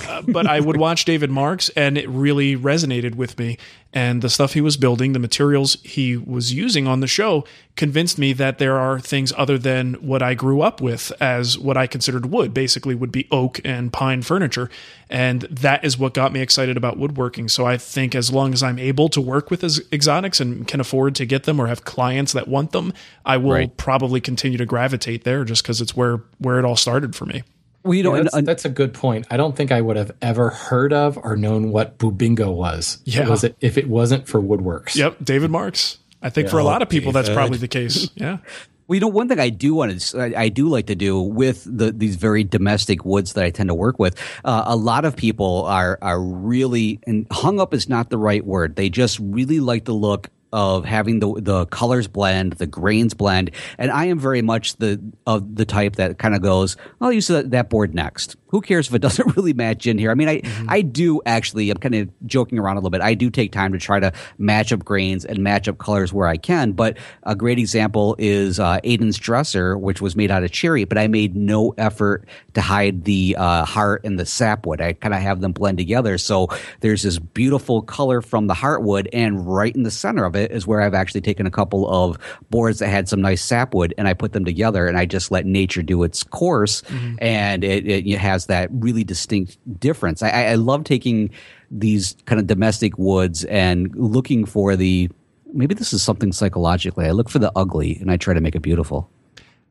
Uh, 0.08 0.22
but 0.22 0.46
I 0.46 0.60
would 0.60 0.78
watch 0.88 1.06
David 1.06 1.32
Marks 1.32 1.70
and 1.70 1.98
it 1.98 2.08
really 2.08 2.56
resonated 2.56 3.16
with 3.16 3.40
me. 3.40 3.58
And 3.96 4.24
the 4.24 4.30
stuff 4.30 4.54
he 4.54 4.62
was 4.62 4.76
building, 4.76 5.14
the 5.14 5.20
materials 5.20 5.78
he 5.84 6.18
was 6.18 6.52
using 6.52 6.88
on 6.88 7.00
the 7.00 7.06
show 7.08 7.46
convinced 7.76 8.18
me 8.18 8.34
that 8.34 8.58
there 8.58 8.80
are 8.80 9.00
things 9.00 9.32
other 9.38 9.58
than 9.60 9.94
what 9.96 10.24
I 10.24 10.34
grew 10.34 10.62
up 10.62 10.82
with 10.82 11.12
as 11.22 11.60
what 11.60 11.78
I 11.78 11.86
considered 11.86 12.26
wood, 12.26 12.54
basically 12.56 12.96
would 12.96 13.12
be 13.12 13.28
oak 13.32 13.60
and 13.64 13.94
pine 13.94 14.24
furniture. 14.24 14.70
And 15.12 15.42
that 15.44 15.86
is 15.86 15.96
what 15.98 16.16
got 16.16 16.34
me 16.34 16.42
excited 16.42 16.76
about 16.76 16.98
woodworking. 16.98 17.48
So 17.50 17.68
I 17.68 17.78
think 17.78 18.16
as 18.16 18.32
long 18.32 18.52
as 18.54 18.64
I'm 18.64 18.80
able 18.80 19.10
to 19.10 19.22
work 19.22 19.52
with 19.52 19.64
exotics 19.94 20.40
and 20.40 20.68
can 20.68 20.80
afford 20.80 21.14
to 21.16 21.26
get 21.28 21.44
them 21.44 21.60
or 21.60 21.68
have 21.68 21.86
clients 21.86 22.34
that 22.34 22.48
want 22.48 22.72
them, 22.72 22.94
I 23.26 23.38
will 23.38 23.52
Right. 23.52 23.78
probably 23.78 24.20
continue 24.22 24.58
to 24.58 24.66
gravitate 24.66 25.24
there 25.24 25.44
just 25.46 25.62
because 25.62 25.82
it's 25.82 25.96
where 25.96 26.22
where 26.40 26.58
it 26.58 26.66
all 26.66 26.76
started 26.76 27.16
for 27.16 27.28
me. 27.28 27.44
Well, 27.84 27.94
you 27.94 28.04
know, 28.04 28.16
Yeah, 28.16 28.24
that's, 28.24 28.36
and- 28.36 28.48
that's 28.48 28.66
a 28.66 28.70
good 28.70 28.94
point. 28.94 29.28
I 29.30 29.38
don't 29.38 29.56
think 29.56 29.72
I 29.72 29.82
would 29.82 29.98
have 29.98 30.12
ever 30.22 30.50
heard 30.50 30.94
of 30.94 31.18
or 31.22 31.36
known 31.36 31.72
what 31.72 31.98
Bubinga 31.98 32.54
was. 32.54 33.00
Yeah. 33.06 33.28
Was 33.28 33.44
it 33.44 33.56
if 33.60 33.78
it 33.78 33.88
wasn't 33.90 34.28
for 34.28 34.42
Woodworks? 34.42 34.96
Yep, 34.96 35.18
David 35.24 35.52
Marks. 35.52 35.98
I 36.22 36.30
think 36.30 36.48
for 36.50 36.60
a 36.60 36.64
lot 36.64 36.82
of 36.82 36.88
people, 36.90 37.12
that's 37.12 37.30
probably 37.30 37.58
the 37.58 37.68
case. 37.68 38.10
Yeah. 38.16 38.38
Well, 38.86 38.96
you 38.96 39.00
know, 39.00 39.08
one 39.08 39.30
thing 39.30 39.40
I 39.40 39.50
do 39.50 39.74
want 39.76 39.98
to, 39.98 40.20
I 40.22 40.34
I 40.44 40.50
do 40.50 40.68
like 40.68 40.88
to 40.88 40.96
do 40.96 41.22
with 41.22 41.64
the 41.66 41.94
these 41.94 42.18
very 42.18 42.44
domestic 42.44 43.06
woods 43.06 43.32
that 43.34 43.44
I 43.46 43.50
tend 43.50 43.70
to 43.70 43.74
work 43.74 43.98
with. 43.98 44.16
Uh, 44.44 44.64
a 44.66 44.76
lot 44.76 45.06
of 45.06 45.16
people 45.16 45.64
are 45.66 45.98
are 46.02 46.22
really 46.22 47.00
and 47.08 47.26
hung 47.32 47.62
up 47.62 47.74
is 47.74 47.88
not 47.88 48.10
the 48.10 48.18
right 48.18 48.46
word. 48.46 48.76
They 48.76 48.90
just 48.90 49.20
really 49.20 49.62
like 49.62 49.86
the 49.86 49.94
look 49.94 50.30
of 50.54 50.86
having 50.86 51.20
the 51.20 51.34
the 51.42 51.66
colors 51.66 52.08
blend, 52.08 52.54
the 52.54 52.68
grains 52.68 53.14
blend, 53.14 53.52
and 53.78 53.92
I 53.92 54.06
am 54.06 54.20
very 54.20 54.42
much 54.42 54.78
the 54.78 55.02
of 55.28 55.56
the 55.56 55.66
type 55.66 55.98
that 55.98 56.20
kind 56.20 56.36
of 56.36 56.42
goes, 56.42 56.78
I'll 57.02 57.12
use 57.12 57.28
that, 57.28 57.52
that 57.52 57.70
board 57.70 57.94
next. 57.94 58.38
Who 58.54 58.62
cares 58.62 58.88
if 58.88 58.94
it 58.94 59.00
doesn't 59.02 59.36
really 59.36 59.54
match 59.54 59.88
in 59.88 59.98
here? 59.98 60.12
I 60.12 60.14
mean, 60.14 60.30
I 60.30 60.42
I 60.68 60.82
do 60.82 61.22
actually. 61.26 61.72
I'm 61.72 61.78
kind 61.78 61.96
of 61.96 62.10
joking 62.28 62.60
around 62.60 62.78
a 62.78 62.80
little 62.80 62.92
bit. 62.92 63.02
I 63.02 63.16
do 63.16 63.32
take 63.32 63.52
time 63.52 63.74
to 63.74 63.80
try 63.80 64.00
to 64.00 64.14
match 64.38 64.72
up 64.72 64.86
grains 64.86 65.26
and 65.26 65.40
match 65.40 65.68
up 65.68 65.80
colors 65.80 66.14
where 66.14 66.28
I 66.28 66.38
can. 66.38 66.74
But 66.74 66.98
a 67.24 67.36
great 67.36 67.58
example 67.58 68.16
is 68.20 68.60
uh, 68.60 68.80
Aiden's 68.84 69.18
dresser, 69.18 69.76
which 69.76 70.02
was 70.02 70.16
made 70.16 70.30
out 70.30 70.44
of 70.44 70.52
cherry, 70.52 70.84
but 70.84 71.00
I 71.00 71.08
made 71.08 71.36
no 71.36 71.74
effort 71.80 72.28
to 72.54 72.62
hide 72.62 73.06
the 73.06 73.36
uh, 73.40 73.66
heart 73.66 74.02
and 74.04 74.20
the 74.20 74.26
sapwood. 74.26 74.82
I 74.82 74.94
kind 74.94 75.16
of 75.16 75.22
have 75.22 75.42
them 75.42 75.52
blend 75.52 75.80
together, 75.80 76.20
so 76.20 76.50
there's 76.82 77.02
this 77.02 77.18
beautiful 77.18 77.82
color 77.82 78.22
from 78.22 78.46
the 78.46 78.54
heartwood, 78.54 79.08
and 79.14 79.48
right 79.48 79.76
in 79.76 79.82
the 79.82 79.92
center 79.92 80.26
of 80.26 80.36
it 80.36 80.52
is 80.52 80.68
where 80.68 80.82
I've 80.82 80.94
actually 80.94 81.22
taken 81.22 81.48
a 81.48 81.52
couple 81.52 81.90
of 81.90 82.20
boards 82.52 82.78
that 82.80 82.90
had 82.90 83.10
some 83.10 83.22
nice 83.22 83.42
sapwood, 83.42 83.96
and 83.98 84.08
I 84.08 84.14
put 84.14 84.34
them 84.34 84.46
together, 84.46 84.86
and 84.86 84.96
I 84.96 85.08
just 85.08 85.32
let 85.32 85.48
nature 85.48 85.82
do 85.82 86.04
its 86.04 86.22
course, 86.22 86.84
and 87.18 87.64
it, 87.64 87.88
it, 87.88 88.06
it 88.06 88.20
has 88.44 88.48
that 88.48 88.70
really 88.72 89.04
distinct 89.04 89.58
difference. 89.80 90.22
I, 90.22 90.30
I 90.30 90.42
I 90.52 90.56
love 90.56 90.84
taking 90.84 91.30
these 91.72 92.16
kind 92.26 92.40
of 92.40 92.48
domestic 92.48 92.98
woods 92.98 93.44
and 93.46 93.94
looking 93.96 94.46
for 94.46 94.76
the 94.76 95.10
maybe 95.54 95.76
this 95.76 95.94
is 95.94 96.02
something 96.04 96.32
psychologically. 96.34 97.06
I 97.06 97.12
look 97.12 97.30
for 97.30 97.40
the 97.40 97.52
ugly 97.56 97.98
and 98.00 98.12
I 98.12 98.18
try 98.18 98.34
to 98.34 98.42
make 98.42 98.56
it 98.56 98.62
beautiful. 98.62 99.10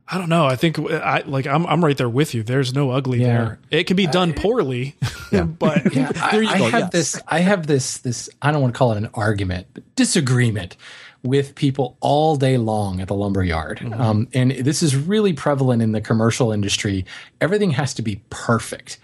I 0.08 0.18
don't 0.18 0.28
know. 0.28 0.46
I 0.46 0.56
think 0.56 0.78
I 0.90 1.22
like 1.26 1.46
I'm 1.46 1.66
I'm 1.66 1.84
right 1.84 1.96
there 1.96 2.08
with 2.08 2.34
you. 2.34 2.42
There's 2.42 2.74
no 2.74 2.90
ugly 2.90 3.20
Yeah. 3.20 3.26
there. 3.26 3.58
It 3.70 3.84
can 3.84 3.96
be 3.96 4.06
done 4.06 4.32
poorly, 4.34 4.96
but 5.32 5.94
Yeah, 5.94 6.10
I, 6.20 6.30
There 6.32 6.42
you 6.42 6.48
I 6.50 6.58
go, 6.58 6.64
have 6.70 6.80
yes. 6.80 6.90
this. 6.92 7.20
I 7.28 7.38
have 7.40 7.66
this. 7.66 7.98
This. 7.98 8.28
I 8.42 8.50
don't 8.50 8.60
want 8.62 8.74
to 8.74 8.78
call 8.78 8.92
it 8.92 8.98
an 8.98 9.08
argument, 9.14 9.68
but 9.74 9.84
disagreement 9.96 10.76
with 11.22 11.54
people 11.54 11.96
all 12.00 12.36
day 12.36 12.56
long 12.56 13.00
at 13.00 13.08
the 13.08 13.14
lumber 13.14 13.44
yard. 13.44 13.78
Mm-hmm. 13.78 14.00
Um, 14.00 14.28
and 14.32 14.50
this 14.52 14.82
is 14.82 14.96
really 14.96 15.32
prevalent 15.32 15.80
in 15.80 15.92
the 15.92 16.00
commercial 16.00 16.52
industry. 16.52 17.04
Everything 17.40 17.70
has 17.72 17.94
to 17.94 18.02
be 18.02 18.20
perfect. 18.30 18.98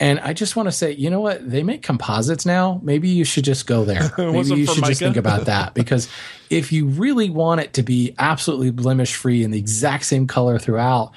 And 0.00 0.18
I 0.20 0.32
just 0.32 0.56
want 0.56 0.66
to 0.66 0.72
say, 0.72 0.92
you 0.92 1.10
know 1.10 1.20
what? 1.20 1.48
They 1.48 1.62
make 1.62 1.82
composites 1.82 2.46
now. 2.46 2.80
Maybe 2.82 3.10
you 3.10 3.24
should 3.24 3.44
just 3.44 3.66
go 3.66 3.84
there. 3.84 4.10
Maybe 4.18 4.54
you 4.54 4.66
should 4.66 4.84
just 4.84 4.98
think 4.98 5.18
about 5.18 5.44
that 5.44 5.74
because 5.74 6.08
if 6.48 6.72
you 6.72 6.86
really 6.86 7.28
want 7.28 7.60
it 7.60 7.74
to 7.74 7.82
be 7.82 8.14
absolutely 8.18 8.70
blemish 8.70 9.14
free 9.14 9.44
and 9.44 9.52
the 9.52 9.58
exact 9.58 10.06
same 10.06 10.26
color 10.26 10.58
throughout, 10.58 11.12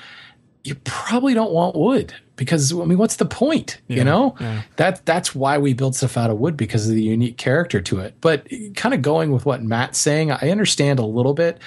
you 0.63 0.75
probably 0.86 1.34
don't 1.34 1.51
want 1.51 1.75
wood 1.75 2.13
because 2.36 2.72
I 2.74 2.86
mean, 2.86 2.98
what's 2.98 3.17
the 3.17 3.25
point? 3.25 3.79
you 3.88 4.03
know, 4.03 4.36
that 4.77 5.05
that's 5.05 5.36
why 5.36 5.58
we 5.58 5.74
build 5.74 5.96
stuff 5.96 6.17
out 6.17 6.29
of 6.29 6.38
wood 6.39 6.55
because 6.58 6.88
of 6.88 6.96
the 6.96 7.03
unique 7.03 7.38
character 7.38 7.82
to 7.82 8.00
it. 8.00 8.15
But 8.22 8.48
kind 8.75 8.93
of 8.96 9.01
going 9.01 9.32
with 9.32 9.46
what 9.46 9.62
Matt's 9.63 10.00
saying, 10.00 10.32
I 10.32 10.50
understand 10.50 11.00
a 11.00 11.05
little 11.05 11.34
bit. 11.34 11.60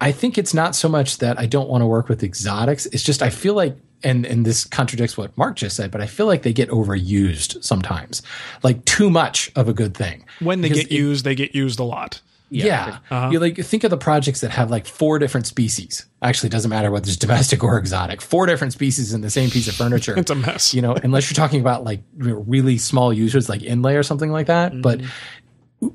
I 0.00 0.12
think 0.12 0.38
it's 0.38 0.54
not 0.54 0.76
so 0.76 0.88
much 0.88 1.18
that 1.18 1.38
I 1.40 1.46
don't 1.46 1.68
want 1.68 1.82
to 1.82 1.86
work 1.86 2.08
with 2.08 2.22
exotics. 2.22 2.86
It's 2.86 3.02
just 3.02 3.20
I 3.22 3.30
feel 3.30 3.54
like, 3.54 3.76
and 4.04 4.24
and 4.24 4.44
this 4.46 4.64
contradicts 4.64 5.16
what 5.16 5.36
Mark 5.36 5.56
just 5.56 5.74
said, 5.74 5.90
but 5.90 6.00
I 6.00 6.06
feel 6.06 6.26
like 6.26 6.42
they 6.42 6.52
get 6.52 6.68
overused 6.70 7.64
sometimes, 7.64 8.22
like 8.62 8.84
too 8.84 9.10
much 9.10 9.50
of 9.56 9.68
a 9.68 9.72
good 9.74 9.96
thing. 9.96 10.24
when 10.38 10.60
they 10.60 10.68
Because 10.68 10.84
get 10.84 10.92
it- 10.92 10.96
used, 10.96 11.24
they 11.24 11.34
get 11.34 11.52
used 11.54 11.80
a 11.80 11.84
lot. 11.84 12.20
Yeah. 12.50 12.98
Uh-huh. 13.10 13.30
You 13.30 13.40
like 13.40 13.56
think 13.56 13.84
of 13.84 13.90
the 13.90 13.96
projects 13.96 14.40
that 14.40 14.50
have 14.50 14.70
like 14.70 14.86
four 14.86 15.18
different 15.18 15.46
species. 15.46 16.06
Actually, 16.22 16.48
it 16.48 16.52
doesn't 16.52 16.70
matter 16.70 16.90
whether 16.90 17.06
it's 17.06 17.16
domestic 17.16 17.62
or 17.62 17.78
exotic. 17.78 18.20
Four 18.20 18.46
different 18.46 18.72
species 18.72 19.12
in 19.12 19.20
the 19.20 19.30
same 19.30 19.50
piece 19.50 19.68
of 19.68 19.74
furniture. 19.74 20.14
It's 20.18 20.30
a 20.30 20.34
mess. 20.34 20.74
You 20.74 20.82
know, 20.82 20.94
unless 20.94 21.30
you're 21.30 21.36
talking 21.36 21.60
about 21.60 21.84
like 21.84 22.00
really 22.16 22.78
small 22.78 23.12
users 23.12 23.48
like 23.48 23.62
inlay 23.62 23.96
or 23.96 24.02
something 24.02 24.30
like 24.30 24.46
that. 24.46 24.72
Mm-hmm. 24.72 24.80
But 24.80 25.00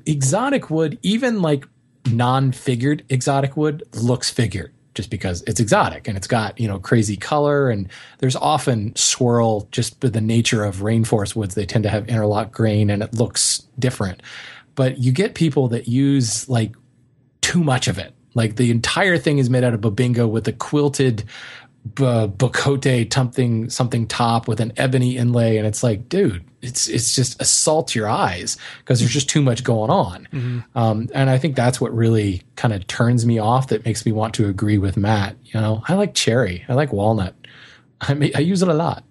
exotic 0.06 0.70
wood, 0.70 0.98
even 1.02 1.42
like 1.42 1.66
non-figured 2.06 3.04
exotic 3.08 3.56
wood, 3.56 3.82
looks 3.94 4.30
figured 4.30 4.72
just 4.94 5.10
because 5.10 5.42
it's 5.42 5.60
exotic 5.60 6.06
and 6.08 6.16
it's 6.16 6.26
got 6.26 6.58
you 6.58 6.68
know 6.68 6.78
crazy 6.78 7.16
color 7.16 7.68
and 7.68 7.88
there's 8.18 8.36
often 8.36 8.94
swirl 8.96 9.68
just 9.72 10.00
by 10.00 10.08
the 10.08 10.20
nature 10.20 10.64
of 10.64 10.76
rainforest 10.76 11.34
woods 11.36 11.54
they 11.54 11.66
tend 11.66 11.82
to 11.82 11.90
have 11.90 12.08
interlock 12.08 12.52
grain 12.52 12.90
and 12.90 13.02
it 13.02 13.12
looks 13.12 13.66
different 13.78 14.22
but 14.74 14.98
you 14.98 15.12
get 15.12 15.34
people 15.34 15.68
that 15.68 15.88
use 15.88 16.48
like 16.48 16.74
too 17.40 17.62
much 17.62 17.88
of 17.88 17.98
it. 17.98 18.14
Like 18.34 18.56
the 18.56 18.70
entire 18.70 19.16
thing 19.16 19.38
is 19.38 19.48
made 19.48 19.62
out 19.64 19.74
of 19.74 19.80
bubinga 19.80 20.28
with 20.28 20.48
a 20.48 20.52
quilted 20.52 21.24
b- 21.94 22.02
bocote 22.04 23.12
something 23.12 23.70
something 23.70 24.06
top 24.06 24.48
with 24.48 24.60
an 24.60 24.72
ebony 24.76 25.16
inlay 25.16 25.58
and 25.58 25.66
it's 25.66 25.82
like 25.82 26.08
dude 26.08 26.42
it's 26.62 26.88
it's 26.88 27.14
just 27.14 27.40
assaults 27.40 27.94
your 27.94 28.08
eyes 28.08 28.56
because 28.78 29.00
there's 29.00 29.12
just 29.12 29.28
too 29.28 29.42
much 29.42 29.62
going 29.62 29.90
on. 29.90 30.64
Um, 30.74 31.08
and 31.14 31.28
i 31.28 31.38
think 31.38 31.56
that's 31.56 31.80
what 31.80 31.94
really 31.94 32.42
kind 32.56 32.72
of 32.72 32.86
turns 32.86 33.26
me 33.26 33.38
off 33.38 33.68
that 33.68 33.84
makes 33.84 34.06
me 34.06 34.12
want 34.12 34.34
to 34.34 34.48
agree 34.48 34.78
with 34.78 34.96
matt 34.96 35.36
you 35.44 35.60
know? 35.60 35.82
I 35.86 35.94
like 35.94 36.14
cherry. 36.14 36.64
I 36.68 36.74
like 36.74 36.92
walnut. 36.92 37.34
I 38.00 38.14
mean 38.14 38.32
i 38.34 38.40
use 38.40 38.62
it 38.62 38.68
a 38.68 38.74
lot 38.74 39.04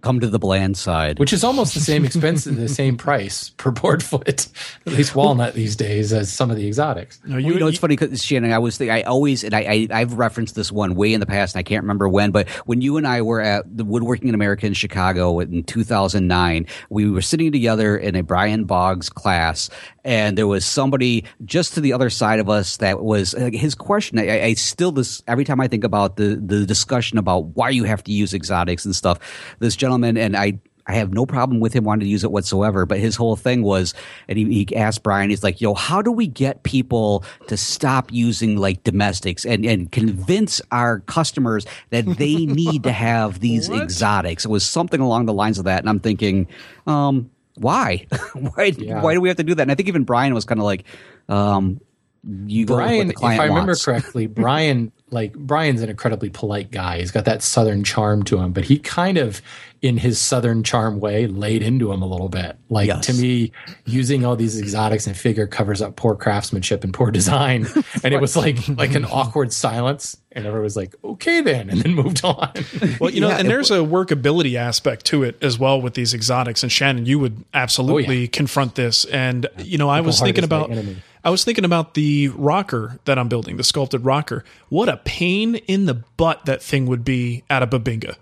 Come 0.00 0.20
to 0.20 0.28
the 0.28 0.38
bland 0.38 0.76
side. 0.76 1.18
which 1.18 1.32
is 1.32 1.42
almost 1.42 1.74
the 1.74 1.80
same 1.80 2.04
expense 2.04 2.46
and 2.46 2.56
the 2.56 2.68
same 2.68 2.96
price 2.96 3.50
per 3.50 3.70
board 3.70 4.02
foot 4.02 4.48
at 4.86 4.92
least 4.92 5.14
walnut 5.14 5.54
these 5.54 5.74
days 5.74 6.12
as 6.12 6.32
some 6.32 6.50
of 6.50 6.56
the 6.56 6.66
exotics 6.66 7.20
No, 7.24 7.34
Well, 7.34 7.40
you 7.40 7.58
know, 7.58 7.66
it's 7.66 7.78
funny 7.78 7.96
because 7.96 8.22
Shannon, 8.24 8.52
I 8.52 8.58
was, 8.58 8.78
think, 8.78 8.90
I 8.90 9.02
always, 9.02 9.42
and 9.42 9.54
I, 9.54 9.60
I, 9.60 10.00
I've 10.00 10.14
referenced 10.14 10.54
this 10.54 10.70
one 10.70 10.94
way 10.94 11.12
in 11.12 11.20
the 11.20 11.26
past, 11.26 11.54
and 11.54 11.60
I 11.60 11.62
can't 11.62 11.82
remember 11.82 12.08
when, 12.08 12.30
but 12.30 12.48
when 12.66 12.80
you 12.80 12.96
and 12.96 13.06
I 13.06 13.22
were 13.22 13.40
at 13.40 13.64
the 13.76 13.84
Woodworking 13.84 14.28
in 14.28 14.34
America 14.34 14.66
in 14.66 14.74
Chicago 14.74 15.40
in 15.40 15.64
2009, 15.64 16.66
we 16.90 17.10
were 17.10 17.22
sitting 17.22 17.50
together 17.50 17.96
in 17.96 18.14
a 18.14 18.22
Brian 18.22 18.64
Boggs 18.64 19.08
class, 19.08 19.68
and 20.04 20.38
there 20.38 20.46
was 20.46 20.64
somebody 20.64 21.24
just 21.44 21.74
to 21.74 21.80
the 21.80 21.92
other 21.92 22.10
side 22.10 22.38
of 22.38 22.48
us 22.48 22.76
that 22.78 23.02
was 23.02 23.34
like, 23.34 23.54
his 23.54 23.74
question. 23.74 24.18
I, 24.18 24.44
I 24.44 24.54
still 24.54 24.92
this 24.92 25.22
every 25.26 25.44
time 25.44 25.60
I 25.60 25.68
think 25.68 25.84
about 25.84 26.16
the 26.16 26.36
the 26.36 26.64
discussion 26.64 27.18
about 27.18 27.56
why 27.56 27.70
you 27.70 27.84
have 27.84 28.04
to 28.04 28.12
use 28.12 28.32
exotics 28.32 28.84
and 28.84 28.94
stuff. 28.94 29.18
This 29.58 29.76
gentleman 29.76 29.87
and 29.92 30.36
I. 30.36 30.60
I 30.90 30.94
have 30.94 31.12
no 31.12 31.26
problem 31.26 31.60
with 31.60 31.74
him 31.74 31.84
wanting 31.84 32.06
to 32.06 32.10
use 32.10 32.24
it 32.24 32.32
whatsoever, 32.32 32.86
but 32.86 32.98
his 32.98 33.14
whole 33.14 33.36
thing 33.36 33.60
was, 33.60 33.92
and 34.26 34.38
he, 34.38 34.64
he 34.64 34.74
asked 34.74 35.02
Brian, 35.02 35.28
he's 35.28 35.44
like, 35.44 35.60
yo, 35.60 35.74
how 35.74 36.00
do 36.00 36.10
we 36.10 36.26
get 36.26 36.62
people 36.62 37.24
to 37.48 37.58
stop 37.58 38.10
using 38.10 38.56
like 38.56 38.84
domestics 38.84 39.44
and, 39.44 39.66
and 39.66 39.92
convince 39.92 40.62
our 40.72 41.00
customers 41.00 41.66
that 41.90 42.06
they 42.06 42.36
need 42.46 42.84
to 42.84 42.92
have 42.92 43.40
these 43.40 43.68
exotics? 43.68 44.46
It 44.46 44.48
was 44.48 44.64
something 44.64 45.02
along 45.02 45.26
the 45.26 45.34
lines 45.34 45.58
of 45.58 45.66
that. 45.66 45.80
And 45.80 45.90
I'm 45.90 46.00
thinking, 46.00 46.48
um, 46.86 47.30
why? 47.56 48.06
why, 48.32 48.70
why 48.70 49.12
do 49.12 49.20
we 49.20 49.28
have 49.28 49.36
to 49.36 49.44
do 49.44 49.54
that? 49.56 49.62
And 49.62 49.70
I 49.70 49.74
think 49.74 49.88
even 49.88 50.04
Brian 50.04 50.32
was 50.32 50.46
kind 50.46 50.58
of 50.58 50.64
like, 50.64 50.84
um, 51.28 51.82
you 52.24 52.64
go 52.66 52.76
with 52.76 52.80
what 52.80 52.86
Brian, 52.86 53.10
if 53.10 53.40
I 53.40 53.44
remember 53.44 53.70
wants. 53.70 53.84
correctly, 53.84 54.26
Brian, 54.26 54.92
like 55.10 55.32
Brian's 55.34 55.82
an 55.82 55.88
incredibly 55.90 56.30
polite 56.30 56.70
guy. 56.70 56.98
He's 56.98 57.10
got 57.10 57.24
that 57.24 57.42
southern 57.42 57.84
charm 57.84 58.22
to 58.24 58.38
him, 58.38 58.52
but 58.52 58.64
he 58.64 58.78
kind 58.78 59.16
of, 59.18 59.40
in 59.80 59.96
his 59.96 60.20
southern 60.20 60.62
charm 60.64 61.00
way, 61.00 61.26
laid 61.26 61.62
into 61.62 61.92
him 61.92 62.02
a 62.02 62.06
little 62.06 62.28
bit. 62.28 62.56
Like 62.68 62.88
Yes. 62.88 63.06
to 63.06 63.14
me, 63.14 63.52
using 63.86 64.24
all 64.24 64.36
these 64.36 64.58
exotics 64.58 65.06
and 65.06 65.16
figure 65.16 65.46
covers 65.46 65.80
up 65.80 65.96
poor 65.96 66.14
craftsmanship 66.14 66.84
and 66.84 66.92
poor 66.92 67.10
design, 67.10 67.66
and 68.04 68.12
it 68.12 68.20
was 68.20 68.36
like 68.36 68.56
like 68.68 68.94
an 68.94 69.04
awkward 69.04 69.52
silence, 69.52 70.16
and 70.32 70.46
everyone 70.46 70.64
was 70.64 70.76
like, 70.76 70.94
"Okay, 71.04 71.40
then," 71.40 71.70
and 71.70 71.80
then 71.80 71.94
moved 71.94 72.24
on. 72.24 72.52
Well, 73.00 73.10
you 73.10 73.20
know, 73.20 73.30
and 73.30 73.48
there's 73.48 73.70
a 73.70 73.78
workability 73.78 74.56
aspect 74.56 75.04
to 75.06 75.22
it 75.22 75.42
as 75.42 75.58
well 75.58 75.80
with 75.80 75.94
these 75.94 76.12
exotics. 76.14 76.62
And 76.62 76.72
Shannon, 76.72 77.06
you 77.06 77.18
would 77.20 77.36
oh, 77.38 77.44
absolutely 77.54 78.26
confront 78.28 78.74
this. 78.74 79.04
And 79.06 79.46
you 79.58 79.78
know, 79.78 79.88
I 79.88 80.00
was 80.00 80.18
hard 80.18 80.28
thinking 80.28 80.44
about 80.44 80.70
enemy. 80.70 80.96
I 81.28 81.30
was 81.30 81.44
thinking 81.44 81.66
about 81.66 81.92
the 81.92 82.28
rocker 82.28 82.98
that 83.04 83.18
I'm 83.18 83.28
building, 83.28 83.58
the 83.58 83.62
sculpted 83.62 84.02
rocker. 84.02 84.44
What 84.70 84.88
a 84.88 84.96
pain 84.96 85.56
in 85.56 85.84
the 85.84 85.92
butt 85.92 86.46
that 86.46 86.62
thing 86.62 86.86
would 86.86 87.04
be 87.04 87.44
at 87.50 87.62
a 87.62 87.66
Bubinga. 87.66 88.16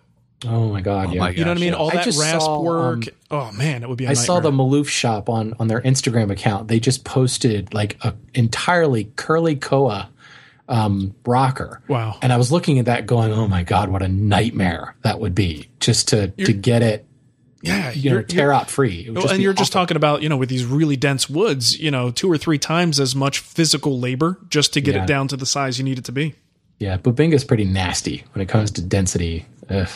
oh 0.44 0.70
my 0.72 0.80
god! 0.80 1.14
yeah. 1.14 1.28
You 1.28 1.44
know 1.44 1.52
what 1.52 1.58
I 1.58 1.60
mean? 1.60 1.72
All 1.72 1.88
I 1.88 2.02
that 2.02 2.06
rasp 2.06 2.40
saw, 2.40 2.60
work. 2.60 3.06
um, 3.06 3.12
oh 3.30 3.52
man, 3.52 3.84
it 3.84 3.88
would 3.88 3.96
be. 3.96 4.08
I 4.08 4.10
I 4.10 4.14
saw 4.14 4.40
the 4.40 4.50
Maloof 4.50 4.88
shop 4.88 5.28
on 5.28 5.54
on 5.60 5.68
their 5.68 5.80
Instagram 5.82 6.32
account. 6.32 6.66
They 6.66 6.80
just 6.80 7.04
posted 7.04 7.72
like 7.72 7.96
a 8.02 8.12
entirely 8.34 9.04
curly 9.14 9.54
koa 9.54 10.10
um, 10.68 11.14
rocker. 11.25 11.80
Wow. 11.86 12.18
And 12.22 12.32
I 12.32 12.38
was 12.38 12.50
looking 12.50 12.80
at 12.80 12.86
that, 12.86 13.06
going, 13.06 13.30
"Oh 13.30 13.46
my 13.46 13.62
god, 13.62 13.88
what 13.88 14.02
a 14.02 14.08
nightmare 14.08 14.96
that 15.02 15.20
would 15.20 15.36
be 15.36 15.68
just 15.78 16.08
to 16.08 16.26
to 16.32 16.52
get 16.52 16.82
it, 16.82 17.06
yeah, 17.62 17.90
you 17.92 18.10
know, 18.10 18.16
you're- 18.16 18.25
tear 18.25 18.52
out 18.52 18.70
free." 18.70 19.00
It 19.00 19.08
would 19.08 19.14
Well, 19.16 19.22
just 19.22 19.34
and 19.34 19.42
you're 19.42 19.52
just 19.54 19.72
talking 19.72 19.96
about 19.96 20.22
you 20.22 20.28
know 20.28 20.36
with 20.36 20.48
these 20.48 20.64
really 20.64 20.96
dense 20.96 21.28
woods, 21.30 21.78
you 21.78 21.90
know, 21.90 22.10
two 22.10 22.30
or 22.30 22.36
three 22.38 22.58
times 22.58 23.00
as 23.00 23.14
much 23.14 23.38
physical 23.38 23.98
labor 23.98 24.38
just 24.48 24.72
to 24.75 24.80
get 24.80 24.94
Yeah. 24.94 25.02
it 25.04 25.06
down 25.06 25.28
to 25.28 25.36
the 25.36 25.46
size 25.46 25.78
you 25.78 25.84
need 25.84 25.98
it 25.98 26.04
to 26.04 26.12
be. 26.12 26.34
Yeah, 26.78 26.98
Bubinga's 26.98 27.44
pretty 27.44 27.64
nasty 27.64 28.25
when 28.34 28.42
it 28.42 28.48
comes 28.48 28.70
to 28.72 28.82
density. 28.82 29.46
Ugh. 29.70 29.88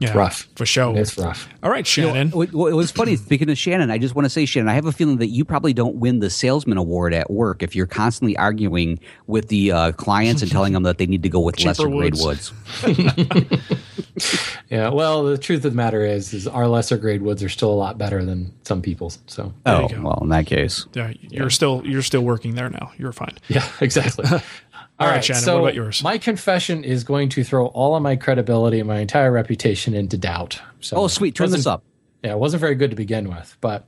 Yeah, 0.00 0.12
rough 0.12 0.48
for 0.56 0.66
sure. 0.66 0.96
It's 0.98 1.16
rough. 1.16 1.48
All 1.62 1.70
right, 1.70 1.86
Shannon. 1.86 2.30
Well, 2.34 2.66
it 2.66 2.74
was 2.74 2.90
funny. 2.90 3.14
Speaking 3.16 3.48
of 3.48 3.56
Shannon, 3.56 3.92
I 3.92 3.98
just 3.98 4.14
want 4.14 4.24
to 4.26 4.28
say, 4.28 4.44
Shannon, 4.44 4.68
I 4.68 4.74
have 4.74 4.86
a 4.86 4.92
feeling 4.92 5.18
that 5.18 5.28
you 5.28 5.44
probably 5.44 5.72
don't 5.72 5.94
win 5.96 6.18
the 6.18 6.30
salesman 6.30 6.78
award 6.78 7.14
at 7.14 7.30
work 7.30 7.62
if 7.62 7.76
you're 7.76 7.86
constantly 7.86 8.36
arguing 8.36 8.98
with 9.28 9.48
the 9.48 9.70
uh, 9.70 9.92
clients 9.92 10.42
and 10.42 10.50
telling 10.50 10.72
them 10.72 10.82
that 10.82 10.98
they 10.98 11.06
need 11.06 11.22
to 11.22 11.28
go 11.28 11.38
with 11.40 11.56
Cheaper 11.56 11.68
lesser 11.68 11.88
grade 11.88 12.14
woods. 12.16 12.52
woods. 14.14 14.48
Yeah. 14.70 14.88
Well, 14.88 15.22
the 15.24 15.38
truth 15.38 15.64
of 15.64 15.72
the 15.72 15.76
matter 15.76 16.04
is, 16.04 16.32
is 16.34 16.48
our 16.48 16.66
lesser 16.66 16.96
grade 16.96 17.22
woods 17.22 17.42
are 17.42 17.48
still 17.48 17.70
a 17.70 17.74
lot 17.74 17.98
better 17.98 18.24
than 18.24 18.52
some 18.64 18.80
people's. 18.82 19.18
So 19.26 19.52
Oh, 19.66 19.88
you 19.88 20.02
well, 20.02 20.18
in 20.22 20.30
that 20.30 20.46
case. 20.46 20.86
Yeah, 20.94 21.12
you're 21.20 21.50
still 21.50 21.82
you're 21.84 22.02
still 22.02 22.22
working 22.22 22.54
there 22.54 22.70
now. 22.70 22.90
You're 22.96 23.12
fine. 23.12 23.36
yeah, 23.48 23.68
exactly. 23.80 24.24
All 24.98 25.08
right, 25.08 25.24
Shannon, 25.24 25.42
So 25.42 25.54
what 25.54 25.60
about 25.62 25.74
yours? 25.74 26.02
My 26.02 26.18
confession 26.18 26.82
is 26.84 27.04
going 27.04 27.28
to 27.30 27.44
throw 27.44 27.66
all 27.66 27.96
of 27.96 28.02
my 28.02 28.14
credibility 28.16 28.78
and 28.78 28.86
my 28.88 28.98
entire 29.00 29.30
reputation 29.32 29.92
into 29.92 30.16
doubt. 30.16 30.60
So 30.80 30.96
Oh, 30.96 31.08
sweet. 31.08 31.34
Turn 31.34 31.50
this 31.50 31.66
up. 31.66 31.82
Yeah, 32.22 32.32
it 32.32 32.38
wasn't 32.38 32.60
very 32.60 32.76
good 32.76 32.90
to 32.90 32.96
begin 32.96 33.28
with. 33.28 33.56
But 33.60 33.86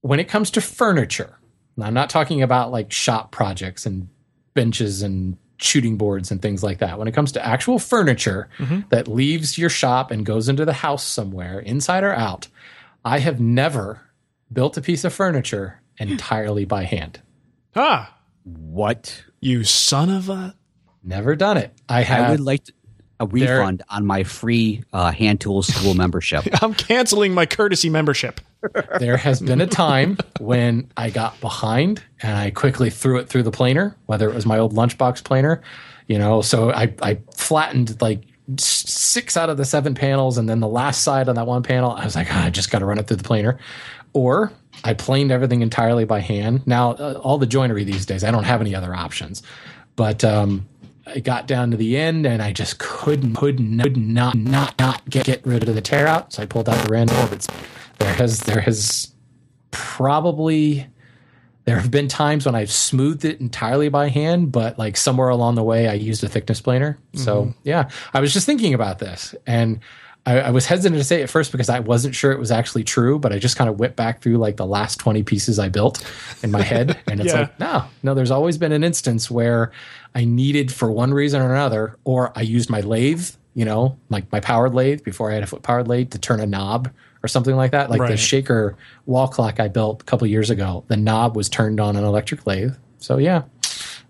when 0.00 0.20
it 0.20 0.28
comes 0.28 0.50
to 0.52 0.60
furniture, 0.60 1.36
I'm 1.80 1.94
not 1.94 2.10
talking 2.10 2.42
about 2.42 2.70
like 2.70 2.92
shop 2.92 3.32
projects 3.32 3.84
and 3.84 4.08
benches 4.54 5.02
and 5.02 5.36
shooting 5.62 5.96
boards 5.96 6.30
and 6.30 6.40
things 6.42 6.62
like 6.62 6.78
that. 6.78 6.98
When 6.98 7.08
it 7.08 7.12
comes 7.12 7.32
to 7.32 7.46
actual 7.46 7.78
furniture 7.78 8.48
that 8.90 9.08
leaves 9.08 9.56
your 9.58 9.70
shop 9.70 10.10
and 10.10 10.24
goes 10.26 10.48
into 10.48 10.64
the 10.64 10.72
house 10.72 11.04
somewhere, 11.04 11.60
inside 11.60 12.04
or 12.04 12.12
out, 12.14 12.48
I 13.04 13.18
have 13.20 13.40
never 13.40 14.00
built 14.52 14.76
a 14.76 14.80
piece 14.82 15.04
of 15.04 15.12
furniture 15.12 15.80
entirely 15.98 16.64
by 16.64 16.84
hand. 16.84 17.20
Ah, 17.76 18.16
What? 18.44 19.24
you 19.40 19.64
son 19.64 20.08
of 20.10 20.28
a. 20.28 20.54
Never 21.02 21.34
done 21.34 21.56
it. 21.56 21.72
I 21.88 22.02
have 22.02 22.26
I 22.28 22.30
would 22.30 22.40
like 22.40 22.64
to, 22.64 22.72
a 23.18 23.26
There- 23.26 23.58
refund 23.58 23.82
on 23.88 24.06
my 24.06 24.22
free 24.24 24.84
uh, 24.92 25.10
hand 25.12 25.40
tools 25.40 25.66
school 25.66 25.94
membership. 25.94 26.44
I'm 26.62 26.74
canceling 26.74 27.34
my 27.34 27.46
courtesy 27.46 27.88
membership. 27.90 28.40
There 28.98 29.16
has 29.16 29.40
been 29.40 29.60
a 29.60 29.66
time 29.66 30.18
when 30.40 30.90
I 30.96 31.10
got 31.10 31.40
behind 31.40 32.02
and 32.22 32.36
I 32.36 32.50
quickly 32.50 32.90
threw 32.90 33.18
it 33.18 33.28
through 33.28 33.42
the 33.42 33.50
planer, 33.50 33.96
whether 34.06 34.28
it 34.28 34.34
was 34.34 34.46
my 34.46 34.58
old 34.58 34.74
lunchbox 34.74 35.24
planer, 35.24 35.62
you 36.06 36.18
know. 36.18 36.42
So 36.42 36.70
I, 36.72 36.94
I 37.02 37.18
flattened 37.34 38.00
like 38.00 38.22
six 38.58 39.36
out 39.36 39.50
of 39.50 39.56
the 39.56 39.64
seven 39.64 39.94
panels, 39.94 40.38
and 40.38 40.48
then 40.48 40.60
the 40.60 40.68
last 40.68 41.02
side 41.02 41.28
on 41.28 41.36
that 41.36 41.46
one 41.46 41.62
panel, 41.62 41.92
I 41.92 42.04
was 42.04 42.16
like, 42.16 42.28
"Ah, 42.30 42.46
I 42.46 42.50
just 42.50 42.70
got 42.70 42.80
to 42.80 42.86
run 42.86 42.98
it 42.98 43.06
through 43.06 43.16
the 43.18 43.24
planer. 43.24 43.58
Or 44.14 44.52
I 44.84 44.94
planed 44.94 45.30
everything 45.30 45.62
entirely 45.62 46.04
by 46.04 46.20
hand. 46.20 46.66
Now, 46.66 46.92
uh, 46.92 47.20
all 47.22 47.38
the 47.38 47.46
joinery 47.46 47.84
these 47.84 48.04
days, 48.04 48.24
I 48.24 48.30
don't 48.30 48.44
have 48.44 48.60
any 48.60 48.74
other 48.74 48.94
options. 48.94 49.42
But 49.96 50.24
um, 50.24 50.66
I 51.06 51.20
got 51.20 51.46
down 51.46 51.70
to 51.70 51.76
the 51.76 51.96
end 51.96 52.26
and 52.26 52.42
I 52.42 52.52
just 52.52 52.78
couldn't, 52.78 53.34
could 53.34 53.60
not, 53.60 53.84
could 53.84 53.96
not, 53.96 54.34
not, 54.34 54.78
not 54.78 55.08
get, 55.08 55.24
get 55.24 55.46
rid 55.46 55.68
of 55.68 55.74
the 55.74 55.80
tear 55.80 56.06
out. 56.06 56.32
So 56.32 56.42
I 56.42 56.46
pulled 56.46 56.68
out 56.68 56.84
the 56.84 56.92
random 56.92 57.16
orbits. 57.18 57.48
There 58.02 58.14
has, 58.14 58.40
there 58.40 58.60
has 58.60 59.12
probably, 59.70 60.86
there 61.64 61.78
have 61.78 61.90
been 61.90 62.08
times 62.08 62.46
when 62.46 62.54
I've 62.54 62.70
smoothed 62.70 63.24
it 63.24 63.40
entirely 63.40 63.88
by 63.88 64.08
hand, 64.08 64.52
but 64.52 64.78
like 64.78 64.96
somewhere 64.96 65.28
along 65.28 65.54
the 65.54 65.62
way, 65.62 65.88
I 65.88 65.94
used 65.94 66.22
a 66.24 66.28
thickness 66.28 66.60
planer. 66.60 66.98
So 67.14 67.42
mm-hmm. 67.42 67.50
yeah, 67.64 67.88
I 68.12 68.20
was 68.20 68.32
just 68.32 68.46
thinking 68.46 68.74
about 68.74 68.98
this 68.98 69.34
and 69.46 69.80
I, 70.24 70.40
I 70.40 70.50
was 70.50 70.66
hesitant 70.66 70.98
to 71.00 71.04
say 71.04 71.20
it 71.20 71.24
at 71.24 71.30
first 71.30 71.50
because 71.50 71.68
I 71.68 71.80
wasn't 71.80 72.14
sure 72.14 72.30
it 72.32 72.38
was 72.38 72.50
actually 72.52 72.84
true, 72.84 73.18
but 73.18 73.32
I 73.32 73.38
just 73.38 73.56
kind 73.56 73.68
of 73.68 73.80
went 73.80 73.96
back 73.96 74.22
through 74.22 74.38
like 74.38 74.56
the 74.56 74.66
last 74.66 75.00
20 75.00 75.22
pieces 75.24 75.58
I 75.58 75.68
built 75.68 76.04
in 76.42 76.50
my 76.50 76.62
head. 76.62 76.98
And 77.08 77.20
it's 77.20 77.32
Yeah. 77.32 77.40
like, 77.40 77.60
no, 77.60 77.84
no, 78.02 78.14
there's 78.14 78.30
always 78.30 78.56
been 78.56 78.72
an 78.72 78.84
instance 78.84 79.30
where 79.30 79.72
I 80.14 80.24
needed 80.24 80.72
for 80.72 80.90
one 80.90 81.12
reason 81.12 81.42
or 81.42 81.52
another, 81.52 81.96
or 82.04 82.32
I 82.36 82.42
used 82.42 82.70
my 82.70 82.80
lathe, 82.80 83.30
you 83.54 83.64
know, 83.64 83.98
like 84.10 84.30
my 84.30 84.40
powered 84.40 84.74
lathe 84.74 85.02
before 85.02 85.30
I 85.30 85.34
had 85.34 85.42
a 85.42 85.46
foot 85.46 85.62
powered 85.62 85.88
lathe 85.88 86.10
to 86.10 86.18
turn 86.18 86.40
a 86.40 86.46
knob 86.46 86.90
or 87.22 87.28
something 87.28 87.56
like 87.56 87.70
that. 87.72 87.90
Like 87.90 88.08
the 88.08 88.16
shaker 88.16 88.76
wall 89.06 89.28
clock 89.28 89.60
I 89.60 89.68
built 89.68 90.02
a 90.02 90.04
couple 90.04 90.26
years 90.26 90.50
ago, 90.50 90.84
the 90.88 90.96
knob 90.96 91.36
was 91.36 91.48
turned 91.48 91.80
on 91.80 91.96
an 91.96 92.04
electric 92.04 92.46
lathe. 92.46 92.74
So 92.98 93.18
yeah, 93.18 93.42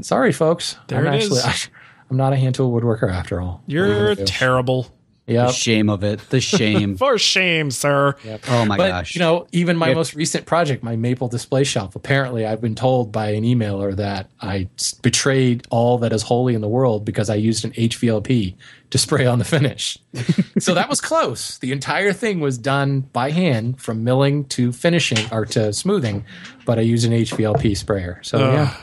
sorry 0.01 0.33
folks. 0.33 0.77
There 0.89 0.99
I'm 0.99 1.07
it 1.07 1.17
actually, 1.17 1.41
is. 1.41 1.69
I'm 2.11 2.17
not 2.17 2.33
a 2.33 2.37
hand 2.37 2.55
tool 2.55 2.71
woodworker 2.71 3.11
after 3.11 3.41
all. 3.41 3.63
You're 3.67 4.15
terrible. 4.15 4.89
The 5.27 5.53
shame 5.53 5.89
of 5.89 6.03
it. 6.05 6.21
The 6.31 6.41
shame. 6.41 6.97
For 6.99 7.17
shame, 7.17 7.71
sir. 7.71 8.17
Oh 8.49 8.65
my 8.67 8.77
but 8.77 8.89
gosh. 8.89 9.15
you 9.15 9.21
know, 9.21 9.47
even 9.53 9.77
my 9.77 9.89
Yeah. 9.89 9.95
most 9.95 10.15
recent 10.15 10.47
project, 10.47 10.83
my 10.83 10.97
maple 10.97 11.29
display 11.29 11.65
shelf. 11.65 11.95
Apparently, 11.97 12.45
I've 12.45 12.61
been 12.61 12.75
told 12.75 13.13
by 13.13 13.31
an 13.31 13.45
emailer 13.45 13.95
that 13.97 14.29
I 14.41 14.69
betrayed 15.01 15.67
all 15.71 15.99
that 15.99 16.13
is 16.13 16.23
holy 16.23 16.55
in 16.55 16.61
the 16.61 16.69
world 16.69 17.05
because 17.05 17.31
I 17.31 17.37
used 17.37 17.65
an 17.65 17.71
HVLP 17.73 18.57
to 18.91 18.99
spray 18.99 19.25
on 19.25 19.39
the 19.39 19.45
finish. 19.45 19.97
so 20.59 20.75
that 20.75 20.89
was 20.91 21.01
close. 21.01 21.57
The 21.59 21.73
entire 21.73 22.13
thing 22.13 22.41
was 22.41 22.59
done 22.59 23.01
by 23.01 23.31
hand 23.31 23.81
from 23.81 24.05
milling 24.05 24.45
to 24.47 24.71
finishing 24.73 25.19
or 25.33 25.47
to 25.47 25.73
smoothing, 25.73 26.25
but 26.67 26.79
I 26.79 26.83
used 26.83 27.07
an 27.07 27.13
HVLP 27.13 27.77
sprayer. 27.77 28.19
So 28.23 28.39
yeah, 28.53 28.77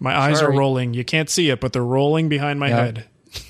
My 0.00 0.14
eyes 0.18 0.40
Sorry. 0.40 0.54
are 0.54 0.58
rolling. 0.58 0.92
You 0.92 1.04
can't 1.04 1.30
see 1.30 1.48
it, 1.50 1.60
but 1.60 1.72
they're 1.72 1.82
rolling 1.84 2.28
behind 2.28 2.60
my 2.60 2.68
Yeah. 2.68 2.76
head. 2.84 3.04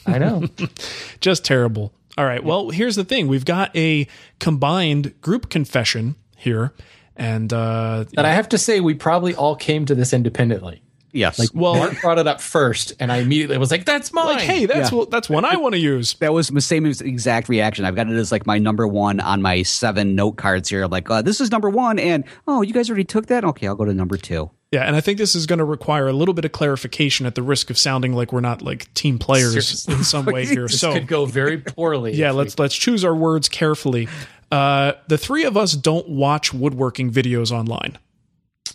I 0.06 0.18
know. 0.18 0.44
Just 1.20 1.44
terrible. 1.44 1.92
All 2.16 2.24
right. 2.24 2.42
Well, 2.44 2.70
here's 2.70 2.96
the 2.96 3.04
thing. 3.04 3.26
We've 3.28 3.44
got 3.44 3.74
a 3.76 4.06
combined 4.38 5.20
group 5.20 5.50
confession 5.50 6.14
here. 6.36 6.72
And 7.16 7.52
uh 7.52 8.04
and 8.16 8.26
I 8.26 8.32
have 8.32 8.48
to 8.50 8.58
say, 8.58 8.80
we 8.80 8.94
probably 8.94 9.34
all 9.34 9.56
came 9.56 9.84
to 9.86 9.94
this 9.94 10.12
independently. 10.12 10.82
yes. 11.12 11.38
Like, 11.38 11.50
Well- 11.54 11.76
Mark 11.76 12.00
brought 12.00 12.18
it 12.18 12.26
up 12.26 12.40
first, 12.40 12.92
and 12.98 13.12
I 13.12 13.18
immediately 13.18 13.56
was 13.56 13.70
like, 13.70 13.84
"That's 13.84 14.12
mine." 14.12 14.26
like, 14.26 14.40
hey, 14.42 14.66
that's 14.66 14.90
what 14.90 15.10
that's 15.12 15.30
one 15.30 15.44
I 15.44 15.54
want 15.56 15.74
to 15.74 15.78
use. 15.80 16.14
that 16.14 16.32
was 16.32 16.48
the 16.48 16.60
same 16.60 16.84
exact 16.86 17.48
reaction. 17.48 17.84
I've 17.84 17.94
got 17.94 18.08
it 18.08 18.16
as 18.16 18.32
like 18.32 18.46
my 18.46 18.58
number 18.58 18.86
one 18.88 19.20
on 19.20 19.40
my 19.42 19.62
seven 19.62 20.16
note 20.16 20.32
cards 20.36 20.68
here. 20.68 20.82
I'm 20.82 20.90
like, 20.90 21.08
uh, 21.08 21.22
this 21.22 21.40
is 21.40 21.52
number 21.52 21.70
one, 21.70 22.00
and 22.00 22.24
oh, 22.48 22.62
you 22.62 22.72
guys 22.72 22.90
already 22.90 23.04
took 23.04 23.26
that. 23.26 23.44
Okay, 23.44 23.68
I'll 23.68 23.76
go 23.76 23.84
to 23.84 23.94
number 23.94 24.16
two. 24.16 24.50
Yeah, 24.74 24.82
and 24.82 24.96
I 24.96 25.00
think 25.00 25.18
this 25.18 25.36
is 25.36 25.46
going 25.46 25.60
to 25.60 25.64
require 25.64 26.08
a 26.08 26.12
little 26.12 26.34
bit 26.34 26.44
of 26.44 26.50
clarification 26.50 27.26
at 27.26 27.36
the 27.36 27.44
risk 27.44 27.70
of 27.70 27.78
sounding 27.78 28.12
like 28.12 28.32
we're 28.32 28.40
not 28.40 28.60
like 28.60 28.92
team 28.94 29.20
players 29.20 29.52
Seriously. 29.52 29.94
in 29.94 30.02
some 30.02 30.24
way 30.24 30.44
here. 30.46 30.62
this 30.66 30.80
So 30.80 30.94
could 30.94 31.06
go 31.06 31.26
very 31.26 31.58
poorly. 31.58 32.14
yeah, 32.14 32.32
let's 32.32 32.58
let's 32.58 32.74
choose 32.74 33.04
our 33.04 33.14
words 33.14 33.48
carefully. 33.48 34.08
Uh, 34.50 34.94
the 35.06 35.16
three 35.16 35.44
of 35.44 35.56
us 35.56 35.74
don't 35.74 36.08
watch 36.08 36.52
woodworking 36.52 37.12
videos 37.12 37.52
online. 37.52 37.98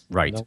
Right. 0.09 0.39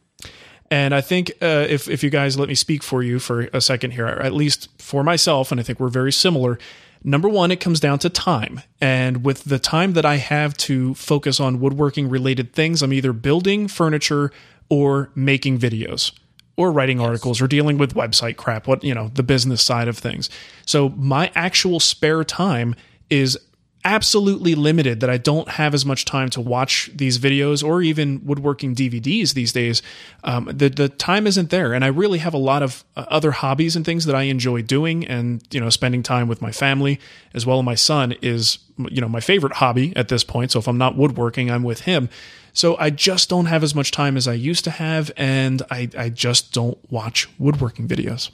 And 0.71 0.95
I 0.95 1.01
think 1.01 1.29
uh, 1.39 1.67
if 1.69 1.87
if 1.87 2.01
you 2.03 2.09
guys 2.09 2.35
let 2.35 2.49
me 2.49 2.55
speak 2.55 2.81
for 2.81 3.03
you 3.03 3.19
for 3.19 3.41
a 3.53 3.61
second 3.61 3.91
here, 3.91 4.07
at 4.07 4.33
least 4.33 4.69
for 4.81 5.03
myself, 5.03 5.51
and 5.51 5.59
I 5.59 5.63
think 5.63 5.79
we're 5.79 5.87
very 5.89 6.11
similar. 6.11 6.57
Number 7.03 7.29
one, 7.29 7.51
it 7.51 7.59
comes 7.59 7.79
down 7.79 7.99
to 7.99 8.09
time, 8.09 8.61
and 8.81 9.23
with 9.23 9.43
the 9.43 9.59
time 9.59 9.93
that 9.93 10.05
I 10.05 10.15
have 10.15 10.55
to 10.65 10.95
focus 10.95 11.39
on 11.39 11.59
woodworking 11.59 12.09
related 12.09 12.53
things, 12.53 12.81
I'm 12.81 12.91
either 12.93 13.13
building 13.13 13.67
furniture 13.67 14.31
or 14.69 15.11
making 15.15 15.59
videos 15.59 16.11
or 16.55 16.71
writing 16.71 16.99
articles 16.99 17.41
or 17.41 17.47
dealing 17.47 17.77
with 17.77 17.95
website 17.95 18.37
crap, 18.37 18.67
what 18.67 18.83
you 18.83 18.93
know, 18.93 19.09
the 19.13 19.23
business 19.23 19.61
side 19.61 19.87
of 19.87 19.97
things. 19.97 20.29
So 20.65 20.89
my 20.89 21.31
actual 21.35 21.79
spare 21.79 22.23
time 22.23 22.75
is 23.09 23.37
absolutely 23.85 24.55
limited 24.55 25.01
that 25.01 25.09
I 25.09 25.17
don't 25.17 25.49
have 25.49 25.73
as 25.73 25.85
much 25.85 26.05
time 26.05 26.29
to 26.29 26.41
watch 26.41 26.89
these 26.95 27.19
videos 27.19 27.63
or 27.63 27.81
even 27.81 28.25
woodworking 28.25 28.75
DVDs 28.75 29.33
these 29.33 29.51
days. 29.51 29.81
Um, 30.23 30.45
the 30.45 30.69
the 30.69 30.89
time 30.89 31.27
isn't 31.27 31.49
there, 31.49 31.73
and 31.73 31.83
I 31.83 31.87
really 31.87 32.19
have 32.19 32.33
a 32.33 32.37
lot 32.37 32.63
of 32.63 32.83
uh, 32.95 33.05
other 33.09 33.31
hobbies 33.31 33.75
and 33.75 33.85
things 33.85 34.05
that 34.05 34.15
I 34.15 34.23
enjoy 34.23 34.61
doing, 34.61 35.05
and 35.05 35.43
you 35.51 35.59
know, 35.59 35.69
spending 35.69 36.03
time 36.03 36.27
with 36.27 36.41
my 36.41 36.51
family 36.51 36.99
as 37.33 37.45
well. 37.45 37.59
as 37.59 37.65
My 37.65 37.75
son 37.75 38.13
is 38.21 38.59
you 38.77 39.01
know 39.01 39.09
my 39.09 39.19
favorite 39.19 39.53
hobby 39.53 39.93
at 39.95 40.07
this 40.07 40.23
point. 40.23 40.51
So 40.51 40.59
if 40.59 40.67
I'm 40.67 40.77
not 40.77 40.95
woodworking, 40.95 41.51
I'm 41.51 41.63
with 41.63 41.81
him. 41.81 42.09
So 42.53 42.77
I 42.77 42.91
just 42.91 43.29
don't 43.29 43.47
have 43.47 43.63
as 43.63 43.73
much 43.73 43.91
time 43.91 44.15
as 44.15 44.27
I 44.27 44.33
used 44.33 44.63
to 44.65 44.71
have, 44.71 45.11
and 45.17 45.61
I 45.71 45.89
I 45.97 46.09
just 46.09 46.53
don't 46.53 46.77
watch 46.91 47.27
woodworking 47.39 47.87
videos. 47.87 48.29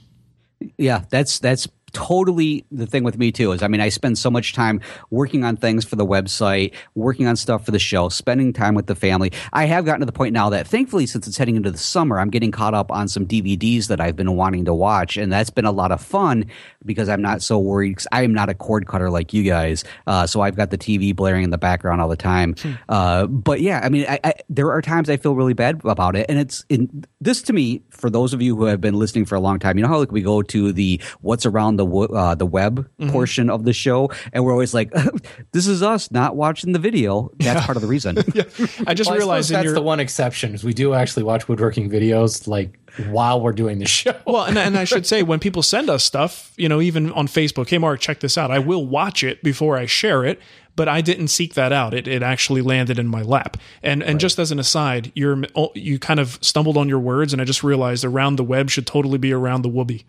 Yeah, 0.76 1.04
that's 1.08 1.38
that's 1.38 1.66
totally 1.92 2.64
the 2.70 2.86
thing 2.86 3.04
with 3.04 3.18
me 3.18 3.32
too. 3.32 3.52
Is 3.52 3.62
I 3.62 3.68
mean, 3.68 3.80
I 3.80 3.88
spend 3.88 4.18
so 4.18 4.30
much 4.30 4.52
time 4.52 4.80
working 5.10 5.44
on 5.44 5.56
things 5.56 5.84
for 5.84 5.96
the 5.96 6.06
website, 6.06 6.74
working 6.94 7.26
on 7.26 7.36
stuff 7.36 7.64
for 7.64 7.70
the 7.70 7.78
show, 7.78 8.08
spending 8.08 8.52
time 8.52 8.74
with 8.74 8.86
the 8.86 8.94
family. 8.94 9.32
I 9.52 9.64
have 9.66 9.84
gotten 9.84 10.00
to 10.00 10.06
the 10.06 10.12
point 10.12 10.32
now 10.32 10.50
that 10.50 10.66
thankfully, 10.66 11.06
since 11.06 11.26
it's 11.26 11.36
heading 11.36 11.56
into 11.56 11.70
the 11.70 11.78
summer, 11.78 12.18
I'm 12.18 12.30
getting 12.30 12.50
caught 12.50 12.74
up 12.74 12.90
on 12.90 13.08
some 13.08 13.26
DVDs 13.26 13.88
that 13.88 14.00
I've 14.00 14.16
been 14.16 14.36
wanting 14.36 14.64
to 14.66 14.74
watch, 14.74 15.16
and 15.16 15.32
that's 15.32 15.50
been 15.50 15.64
a 15.64 15.72
lot 15.72 15.92
of 15.92 16.00
fun 16.00 16.46
because 16.84 17.08
I'm 17.08 17.22
not 17.22 17.42
so 17.42 17.58
worried. 17.58 17.98
I 18.12 18.22
am 18.22 18.32
not 18.32 18.48
a 18.48 18.54
cord 18.54 18.86
cutter 18.86 19.10
like 19.10 19.32
you 19.32 19.42
guys, 19.42 19.84
uh, 20.06 20.26
so 20.26 20.40
I've 20.40 20.56
got 20.56 20.70
the 20.70 20.78
TV 20.78 21.14
blaring 21.14 21.44
in 21.44 21.50
the 21.50 21.58
background 21.58 22.00
all 22.00 22.08
the 22.08 22.16
time. 22.16 22.54
Uh, 22.88 23.26
but 23.26 23.60
yeah, 23.60 23.80
I 23.82 23.88
mean, 23.88 24.06
I, 24.08 24.20
I, 24.22 24.34
there 24.48 24.70
are 24.70 24.82
times 24.82 25.10
I 25.10 25.16
feel 25.16 25.34
really 25.34 25.54
bad 25.54 25.80
about 25.84 26.16
it, 26.16 26.26
and 26.28 26.38
it's 26.38 26.64
in 26.68 27.04
this 27.20 27.42
to 27.42 27.52
me. 27.52 27.82
For 27.90 28.10
those 28.10 28.32
of 28.32 28.40
you 28.40 28.56
who 28.56 28.64
have 28.64 28.80
been 28.80 28.94
listening 28.94 29.24
for 29.24 29.34
a 29.34 29.40
long 29.40 29.58
time, 29.58 29.76
you 29.76 29.82
know 29.82 29.88
how 29.88 29.98
like 29.98 30.12
we 30.12 30.22
go 30.22 30.42
to 30.42 30.72
the 30.72 31.00
"What's 31.20 31.46
Around 31.46 31.79
the 31.80 31.86
the 31.86 31.90
wo- 31.90 32.04
uh, 32.06 32.34
the 32.34 32.46
web 32.46 32.86
Mm-hmm. 33.00 33.10
portion 33.12 33.48
of 33.50 33.64
the 33.64 33.72
show, 33.72 34.10
and 34.32 34.44
we're 34.44 34.52
always 34.52 34.74
like, 34.74 34.92
"This 35.52 35.66
is 35.66 35.82
us 35.82 36.10
not 36.10 36.36
watching 36.36 36.72
the 36.72 36.78
video." 36.78 37.30
That's 37.38 37.64
part 37.64 37.76
of 37.76 37.82
the 37.82 37.88
reason. 37.88 38.18
I 38.86 38.92
just 38.94 39.08
Well, 39.10 39.16
realized 39.18 39.48
suppose 39.48 39.50
in 39.50 39.54
that's 39.54 39.64
your 39.64 39.74
the 39.74 39.82
one 39.82 40.00
exception 40.00 40.54
is 40.54 40.62
we 40.62 40.74
do 40.74 40.92
actually 40.94 41.22
watch 41.22 41.48
woodworking 41.48 41.88
videos 41.90 42.46
like 42.46 42.78
while 43.08 43.40
we're 43.40 43.52
doing 43.52 43.78
the 43.78 43.86
show. 43.86 44.14
Well, 44.26 44.44
and, 44.44 44.58
and 44.58 44.76
I 44.76 44.84
should 44.84 45.06
say, 45.06 45.22
when 45.22 45.38
people 45.38 45.62
send 45.62 45.88
us 45.88 46.04
stuff, 46.04 46.52
you 46.58 46.68
know, 46.68 46.80
even 46.82 47.10
on 47.12 47.26
Facebook, 47.28 47.70
hey, 47.70 47.78
Mark, 47.78 48.00
check 48.00 48.20
this 48.20 48.36
out. 48.36 48.50
I 48.50 48.58
will 48.58 48.84
watch 48.84 49.24
it 49.24 49.42
before 49.42 49.78
I 49.78 49.86
share 49.86 50.24
it, 50.24 50.38
but 50.76 50.88
I 50.88 51.00
didn't 51.00 51.28
seek 51.28 51.54
that 51.54 51.72
out. 51.72 51.94
It, 51.94 52.06
it 52.08 52.22
actually 52.22 52.60
landed 52.62 52.98
in 52.98 53.06
my 53.06 53.22
lap. 53.22 53.56
And 53.82 54.02
and 54.02 54.20
just 54.20 54.38
as 54.38 54.52
an 54.52 54.58
aside, 54.58 55.12
you're 55.14 55.42
oh, 55.56 55.70
you 55.74 55.98
kind 55.98 56.20
of 56.20 56.38
stumbled 56.42 56.76
on 56.76 56.88
your 56.88 57.00
words, 57.00 57.32
and 57.32 57.40
I 57.40 57.44
just 57.46 57.62
realized 57.64 58.04
around 58.04 58.36
the 58.36 58.44
web 58.44 58.68
should 58.70 58.86
totally 58.86 59.18
be 59.18 59.32
around 59.32 59.62
the 59.62 59.70
whoopee. 59.70 60.04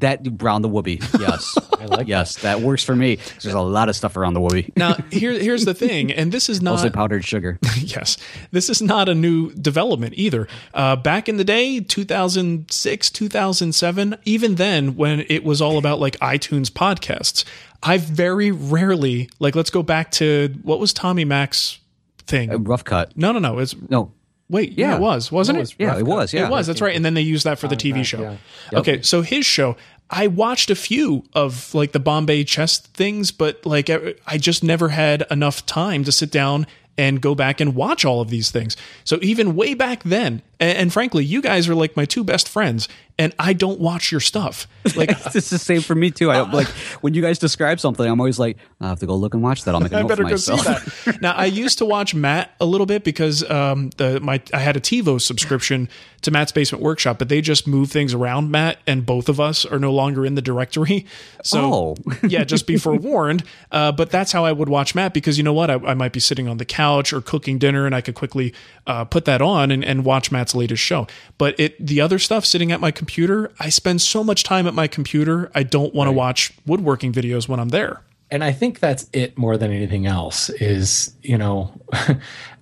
That 0.00 0.26
around 0.40 0.62
the 0.62 0.68
whoopee, 0.68 1.00
yes, 1.18 1.56
I 1.78 1.86
like 1.86 2.08
yes, 2.08 2.36
that. 2.42 2.60
works 2.60 2.82
for 2.82 2.94
me. 2.94 3.16
There's 3.42 3.54
a 3.54 3.60
lot 3.60 3.88
of 3.88 3.96
stuff 3.96 4.16
around 4.16 4.34
the 4.34 4.40
whoopee. 4.40 4.72
Now, 4.76 4.94
here 5.10 5.32
here's 5.32 5.64
the 5.64 5.74
thing, 5.74 6.12
and 6.12 6.32
this 6.32 6.48
is 6.48 6.62
not 6.62 6.72
Mostly 6.72 6.90
powdered 6.90 7.24
sugar. 7.24 7.58
yes, 7.78 8.16
this 8.50 8.68
is 8.68 8.82
not 8.82 9.08
a 9.08 9.14
new 9.14 9.52
development 9.52 10.14
either. 10.16 10.48
Uh, 10.74 10.96
back 10.96 11.28
in 11.28 11.36
the 11.36 11.44
day, 11.44 11.80
2006, 11.80 13.10
2007, 13.10 14.16
even 14.24 14.54
then, 14.56 14.96
when 14.96 15.24
it 15.28 15.44
was 15.44 15.60
all 15.60 15.78
about 15.78 15.98
like 16.00 16.18
iTunes 16.18 16.70
podcasts, 16.70 17.44
I 17.82 17.98
very 17.98 18.50
rarely, 18.50 19.28
like, 19.38 19.54
let's 19.54 19.70
go 19.70 19.82
back 19.82 20.10
to 20.12 20.54
what 20.62 20.80
was 20.80 20.92
Tommy 20.92 21.24
Mac's 21.24 21.78
thing? 22.26 22.50
A 22.50 22.58
rough 22.58 22.84
cut. 22.84 23.16
no, 23.16 23.32
no, 23.32 23.38
no. 23.38 23.58
It's 23.58 23.74
No, 23.88 24.12
wait, 24.48 24.72
yeah, 24.78 24.90
Yeah. 24.90 24.96
it 24.96 25.00
was, 25.00 25.32
wasn't 25.32 25.58
No, 25.58 25.62
it? 25.62 25.70
it 25.70 25.76
yeah, 25.78 25.98
it 25.98 26.06
was. 26.06 26.32
Yeah, 26.32 26.46
It 26.46 26.50
was. 26.50 26.66
That's 26.66 26.80
right. 26.80 26.94
And 26.94 27.04
then 27.04 27.14
they 27.14 27.22
used 27.22 27.44
that 27.44 27.58
for 27.58 27.68
the 27.68 27.76
TV 27.76 28.04
show. 28.04 28.20
yeah. 28.72 28.78
Okay, 28.78 29.02
so 29.02 29.22
his 29.22 29.44
show, 29.46 29.76
I 30.10 30.26
watched 30.28 30.70
a 30.70 30.76
few 30.76 31.24
of 31.34 31.74
like 31.74 31.92
the 31.92 31.98
Bombay 32.00 32.44
chest 32.44 32.86
things, 32.94 33.30
but 33.32 33.64
like 33.66 33.90
I 33.90 34.38
just 34.38 34.62
never 34.62 34.90
had 34.90 35.24
enough 35.30 35.66
time 35.66 36.04
to 36.04 36.12
sit 36.12 36.30
down 36.30 36.66
and 36.98 37.20
go 37.20 37.34
back 37.34 37.60
and 37.60 37.74
watch 37.74 38.04
all 38.06 38.20
of 38.22 38.30
these 38.30 38.50
things. 38.50 38.76
So 39.04 39.18
even 39.20 39.54
way 39.54 39.74
back 39.74 40.02
then, 40.04 40.40
and, 40.60 40.78
and 40.78 40.92
frankly, 40.92 41.24
you 41.24 41.40
guys 41.42 41.68
are 41.68 41.74
like 41.74 41.96
my 41.96 42.04
two 42.04 42.24
best 42.24 42.48
friends, 42.48 42.88
and 43.18 43.34
I 43.38 43.52
don't 43.52 43.80
watch 43.80 44.10
your 44.12 44.20
stuff. 44.20 44.66
Like 44.94 45.10
It's 45.34 45.50
the 45.50 45.58
same 45.58 45.80
for 45.80 45.94
me 45.94 46.10
too. 46.10 46.30
I 46.30 46.34
don't 46.36 46.52
like 46.52 46.68
when 47.00 47.14
you 47.14 47.22
guys 47.22 47.38
describe 47.38 47.80
something. 47.80 48.06
I'm 48.06 48.20
always 48.20 48.38
like, 48.38 48.58
I 48.80 48.88
have 48.88 49.00
to 49.00 49.06
go 49.06 49.16
look 49.16 49.34
and 49.34 49.42
watch 49.42 49.64
that. 49.64 49.74
I'll 49.74 49.80
make 49.80 49.92
a 49.92 49.96
I 49.96 50.00
note 50.02 50.08
better 50.08 50.24
for 50.24 50.30
go 50.30 50.36
see 50.36 50.52
myself. 50.52 51.04
that. 51.04 51.20
now 51.22 51.32
I 51.32 51.46
used 51.46 51.78
to 51.78 51.84
watch 51.86 52.14
Matt 52.14 52.50
a 52.60 52.66
little 52.66 52.86
bit 52.86 53.04
because 53.04 53.48
um, 53.50 53.90
the 53.96 54.20
my 54.20 54.40
I 54.52 54.58
had 54.58 54.76
a 54.76 54.80
TiVo 54.80 55.20
subscription 55.20 55.88
to 56.22 56.30
Matt's 56.30 56.52
Basement 56.52 56.82
Workshop, 56.82 57.18
but 57.18 57.28
they 57.28 57.40
just 57.40 57.66
moved 57.66 57.92
things 57.92 58.12
around 58.12 58.50
Matt, 58.50 58.78
and 58.86 59.06
both 59.06 59.28
of 59.28 59.38
us 59.40 59.64
are 59.64 59.78
no 59.78 59.92
longer 59.92 60.26
in 60.26 60.34
the 60.34 60.42
directory. 60.42 61.06
So 61.42 61.60
Oh. 61.60 61.96
yeah, 62.26 62.44
just 62.44 62.66
be 62.66 62.76
forewarned. 62.76 63.44
Uh, 63.70 63.92
but 63.92 64.10
that's 64.10 64.32
how 64.32 64.44
I 64.44 64.52
would 64.52 64.68
watch 64.68 64.94
Matt 64.94 65.14
because 65.14 65.38
you 65.38 65.44
know 65.44 65.52
what, 65.52 65.70
I, 65.70 65.74
I 65.74 65.94
might 65.94 66.12
be 66.12 66.20
sitting 66.20 66.48
on 66.48 66.58
the 66.58 66.64
couch 66.64 67.12
or 67.12 67.20
cooking 67.20 67.58
dinner, 67.58 67.86
and 67.86 67.94
I 67.94 68.00
could 68.00 68.14
quickly 68.14 68.52
uh, 68.86 69.04
put 69.04 69.24
that 69.26 69.40
on 69.40 69.70
and, 69.70 69.84
and 69.84 70.04
watch 70.04 70.30
Matt's 70.46 70.54
latest 70.54 70.82
show. 70.82 71.06
But 71.38 71.58
it 71.58 71.84
the 71.84 72.00
other 72.00 72.18
stuff 72.18 72.44
sitting 72.44 72.72
at 72.72 72.80
my 72.80 72.90
computer, 72.90 73.52
I 73.58 73.68
spend 73.68 74.00
so 74.00 74.22
much 74.22 74.44
time 74.44 74.66
at 74.66 74.74
my 74.74 74.86
computer. 74.86 75.50
I 75.54 75.62
don't 75.62 75.94
want 75.94 76.08
to 76.08 76.12
watch 76.12 76.52
woodworking 76.66 77.12
videos 77.12 77.48
when 77.48 77.60
I'm 77.60 77.70
there. 77.70 78.02
and 78.30 78.42
I 78.42 78.52
think 78.52 78.80
that's 78.80 79.08
it 79.12 79.38
more 79.38 79.56
than 79.56 79.70
anything 79.72 80.06
else. 80.06 80.50
Is 80.50 81.14
you 81.22 81.38
know, 81.38 81.72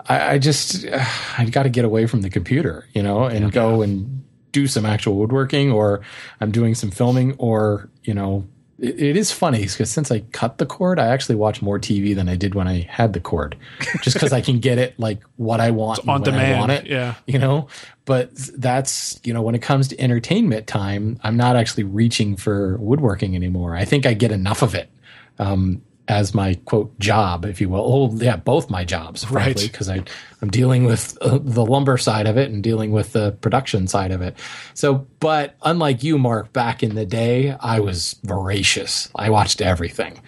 I, 0.08 0.34
I 0.34 0.38
just 0.38 0.86
uh, 0.86 1.04
I 1.38 1.44
got 1.46 1.64
to 1.64 1.70
get 1.70 1.84
away 1.84 2.06
from 2.06 2.22
the 2.22 2.30
computer, 2.30 2.86
you 2.94 3.02
know, 3.02 3.24
and 3.24 3.52
go 3.52 3.82
and 3.82 4.24
do 4.52 4.66
some 4.66 4.86
actual 4.86 5.16
woodworking, 5.16 5.72
or 5.72 6.00
I'm 6.40 6.52
doing 6.52 6.74
some 6.74 6.90
filming, 6.90 7.34
or 7.38 7.90
you 8.04 8.14
know, 8.14 8.46
it, 8.78 9.00
it 9.00 9.16
is 9.16 9.32
funny 9.32 9.62
because 9.62 9.90
since 9.90 10.10
I 10.10 10.20
cut 10.20 10.58
the 10.58 10.66
cord, 10.66 10.98
I 10.98 11.08
actually 11.08 11.36
watch 11.36 11.62
more 11.62 11.78
TV 11.78 12.14
than 12.14 12.28
I 12.28 12.36
did 12.36 12.54
when 12.54 12.68
I 12.68 12.86
had 12.90 13.12
the 13.12 13.20
cord, 13.20 13.56
just 14.02 14.14
because 14.14 14.32
I 14.32 14.40
can 14.40 14.60
get 14.60 14.78
it 14.78 14.98
like 14.98 15.20
what 15.36 15.60
I 15.60 15.70
want 15.70 16.00
on 16.00 16.22
when 16.22 16.22
I 16.22 16.24
demand, 16.24 16.60
want 16.60 16.72
it, 16.72 16.86
yeah. 16.86 17.14
you 17.26 17.38
know. 17.38 17.68
But 18.04 18.34
that's 18.34 19.20
you 19.24 19.32
know, 19.32 19.42
when 19.42 19.54
it 19.54 19.62
comes 19.62 19.88
to 19.88 20.00
entertainment 20.00 20.66
time, 20.66 21.18
I'm 21.22 21.36
not 21.36 21.56
actually 21.56 21.84
reaching 21.84 22.36
for 22.36 22.76
woodworking 22.78 23.34
anymore. 23.34 23.74
I 23.76 23.84
think 23.84 24.06
I 24.06 24.14
get 24.14 24.32
enough 24.32 24.62
of 24.62 24.74
it 24.74 24.90
um, 25.38 25.82
as 26.08 26.34
my 26.34 26.54
quote 26.66 26.98
job, 26.98 27.44
if 27.46 27.60
you 27.60 27.68
will. 27.70 27.80
Oh, 27.80 28.14
yeah, 28.16 28.36
both 28.36 28.68
my 28.68 28.84
jobs, 28.84 29.24
frankly, 29.24 29.62
Right. 29.64 29.72
because 29.72 29.88
I 29.88 30.02
I'm 30.42 30.50
dealing 30.50 30.84
with 30.84 31.16
uh, 31.22 31.38
the 31.42 31.64
lumber 31.64 31.96
side 31.96 32.26
of 32.26 32.36
it 32.36 32.50
and 32.50 32.62
dealing 32.62 32.92
with 32.92 33.12
the 33.12 33.32
production 33.40 33.86
side 33.88 34.10
of 34.10 34.20
it. 34.20 34.36
So, 34.74 35.06
but 35.20 35.54
unlike 35.62 36.02
you, 36.02 36.18
Mark, 36.18 36.52
back 36.52 36.82
in 36.82 36.94
the 36.94 37.06
day, 37.06 37.56
I 37.58 37.80
was 37.80 38.16
voracious. 38.24 39.08
I 39.14 39.30
watched 39.30 39.62
everything. 39.62 40.20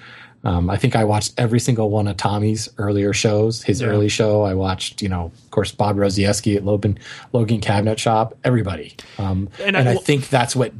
Um, 0.45 0.71
I 0.71 0.77
think 0.77 0.95
I 0.95 1.05
watched 1.05 1.35
every 1.39 1.59
single 1.59 1.91
one 1.91 2.07
of 2.07 2.17
Tommy's 2.17 2.69
earlier 2.79 3.12
shows. 3.12 3.62
His 3.65 3.83
early 3.83 4.09
show, 4.09 4.43
I 4.43 4.55
watched. 4.55 5.03
You 5.03 5.09
know, 5.09 5.33
of 5.35 5.51
course, 5.51 5.73
Bob 5.73 5.97
Rozaieski 5.97 6.57
at 6.57 6.65
Logan 6.65 6.99
Logan 7.33 7.61
Cabinet 7.61 7.99
Shop. 7.99 8.35
Everybody, 8.45 8.95
um, 9.19 9.49
And 9.62 9.77
and, 9.77 9.89
I- 9.89 9.93
I, 9.93 9.97
think 9.97 10.29
that's 10.29 10.55
what 10.57 10.73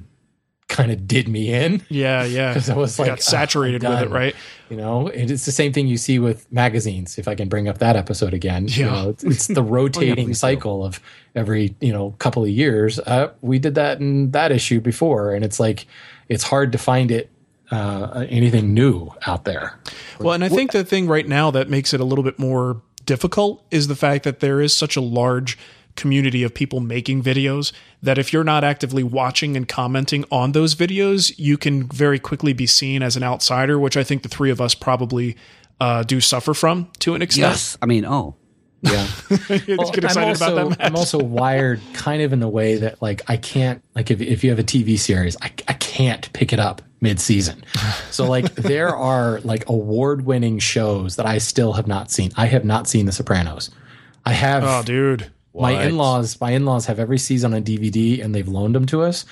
kind 0.69 0.91
of 0.91 1.07
did 1.07 1.29
me 1.29 1.53
in 1.53 1.81
Yeah, 1.89 2.25
yeah. 2.25 2.53
because 2.53 2.69
I 2.69 2.77
was 2.77 2.99
You 2.99 3.05
like 3.05 3.13
got 3.13 3.23
saturated 3.23 3.85
"Ah, 3.85 3.91
with 3.91 4.03
it, 4.03 4.11
right? 4.11 4.35
You 4.69 4.77
know, 4.77 5.09
and 5.09 5.31
it's 5.31 5.47
the 5.47 5.53
same 5.53 5.73
thing 5.73 5.87
you 5.87 5.97
see 5.97 6.19
with 6.19 6.51
magazines. 6.53 7.19
If 7.19 7.29
I 7.29 7.35
can 7.37 7.49
bring 7.49 7.69
up 7.69 7.79
that 7.79 7.95
episode 7.97 8.35
again, 8.35 8.67
you 8.69 8.85
Yeah. 8.85 8.91
know, 9.03 9.09
it's, 9.11 9.25
it's 9.25 9.47
the 9.47 9.63
rotating 9.77 10.35
cycle 10.35 10.85
of 10.85 11.01
every 11.35 11.75
you 11.81 11.93
know 11.93 12.15
couple 12.19 12.43
of 12.43 12.49
years. 12.51 12.99
Uh, 12.99 13.33
we 13.43 13.59
did 13.59 13.77
that 13.77 14.01
in 14.01 14.33
that 14.33 14.51
issue 14.53 14.81
before, 14.81 15.33
and 15.35 15.45
it's 15.45 15.61
like 15.61 15.87
it's 16.29 16.43
hard 16.43 16.73
to 16.73 16.79
find 16.79 17.11
it 17.13 17.31
uh, 17.71 18.27
anything 18.29 18.75
new 18.75 19.11
out 19.27 19.45
there. 19.45 19.79
Well, 20.21 20.35
and 20.35 20.43
I 20.45 20.49
think 20.49 20.73
the 20.73 20.85
thing 20.85 21.07
right 21.07 21.27
now 21.29 21.51
that 21.53 21.69
makes 21.71 21.95
it 21.95 22.01
a 22.01 22.05
little 22.05 22.25
bit 22.25 22.39
more 22.39 22.83
difficult 23.05 23.65
is 23.71 23.87
the 23.87 23.95
fact 23.97 24.25
that 24.25 24.41
there 24.41 24.61
is 24.61 24.77
such 24.77 24.97
a 24.97 25.01
large 25.01 25.57
community 25.97 26.43
of 26.43 26.55
people 26.55 26.81
making 26.81 27.23
videos 27.23 27.73
that 28.03 28.19
if 28.19 28.33
you're 28.33 28.45
not 28.45 28.65
actively 28.65 29.03
watching 29.03 29.57
and 29.57 29.69
commenting 29.69 30.25
on 30.31 30.53
those 30.53 30.75
videos, 30.75 31.35
you 31.39 31.57
can 31.57 31.89
very 31.89 32.19
quickly 32.19 32.53
be 32.53 32.67
seen 32.67 33.03
as 33.03 33.17
an 33.17 33.23
outsider, 33.23 33.79
which 33.79 33.97
I 33.97 34.05
think 34.05 34.23
the 34.23 34.29
three 34.29 34.51
of 34.51 34.61
us 34.61 34.75
probably 34.75 35.37
uh, 35.81 36.03
do 36.03 36.21
suffer 36.21 36.55
from 36.55 36.91
to 37.01 37.15
an 37.15 37.23
extent. 37.23 37.53
Yes, 37.53 37.79
I 37.83 37.87
mean, 37.87 38.05
oh, 38.05 38.37
Yeah. 38.83 39.07
Let's 39.31 39.91
get 39.91 40.05
excited 40.05 40.19
I'm 40.19 40.29
also, 40.29 40.57
about 40.57 40.79
that. 40.79 40.87
I'm 40.87 40.97
also 40.97 41.19
wired 41.19 41.81
kind 41.93 42.23
of 42.23 42.33
in 42.33 42.41
the 42.41 42.49
way 42.49 42.77
that 42.77 43.01
like 43.03 43.23
I 43.29 43.37
can't 43.37 43.83
like 43.95 44.11
if 44.11 44.21
if 44.21 44.45
you 44.45 44.51
have 44.51 44.59
a 44.59 44.65
TV 44.65 44.99
series, 44.99 45.37
I 45.41 45.53
I 45.69 45.75
can't 45.75 46.33
pick 46.33 46.53
it 46.53 46.61
up 46.61 46.83
mid 47.01 47.21
season. 47.21 47.65
So 48.11 48.29
like 48.29 48.55
there 48.55 48.95
are 48.95 49.41
like 49.41 49.69
award 49.69 50.25
winning 50.25 50.59
shows 50.59 51.17
that 51.17 51.27
I 51.27 51.39
still 51.39 51.75
have 51.75 51.87
not 51.87 52.11
seen. 52.11 52.33
I 52.37 52.47
have 52.47 52.65
not 52.65 52.87
seen 52.87 53.07
The 53.07 53.13
Sopranos. 53.13 53.71
I 54.25 54.33
have 54.33 54.65
oh, 54.65 54.83
dude. 54.83 55.31
My 55.57 55.85
in 55.85 55.97
laws 55.97 56.41
my 56.41 56.51
in 56.53 56.65
laws 56.65 56.87
have 56.87 56.99
every 56.99 57.19
season 57.19 57.55
on 57.55 57.63
DVD 57.65 58.23
and 58.25 58.35
they've 58.35 58.49
loaned 58.49 58.75
them 58.75 58.87
to 58.87 59.03
us. 59.03 59.25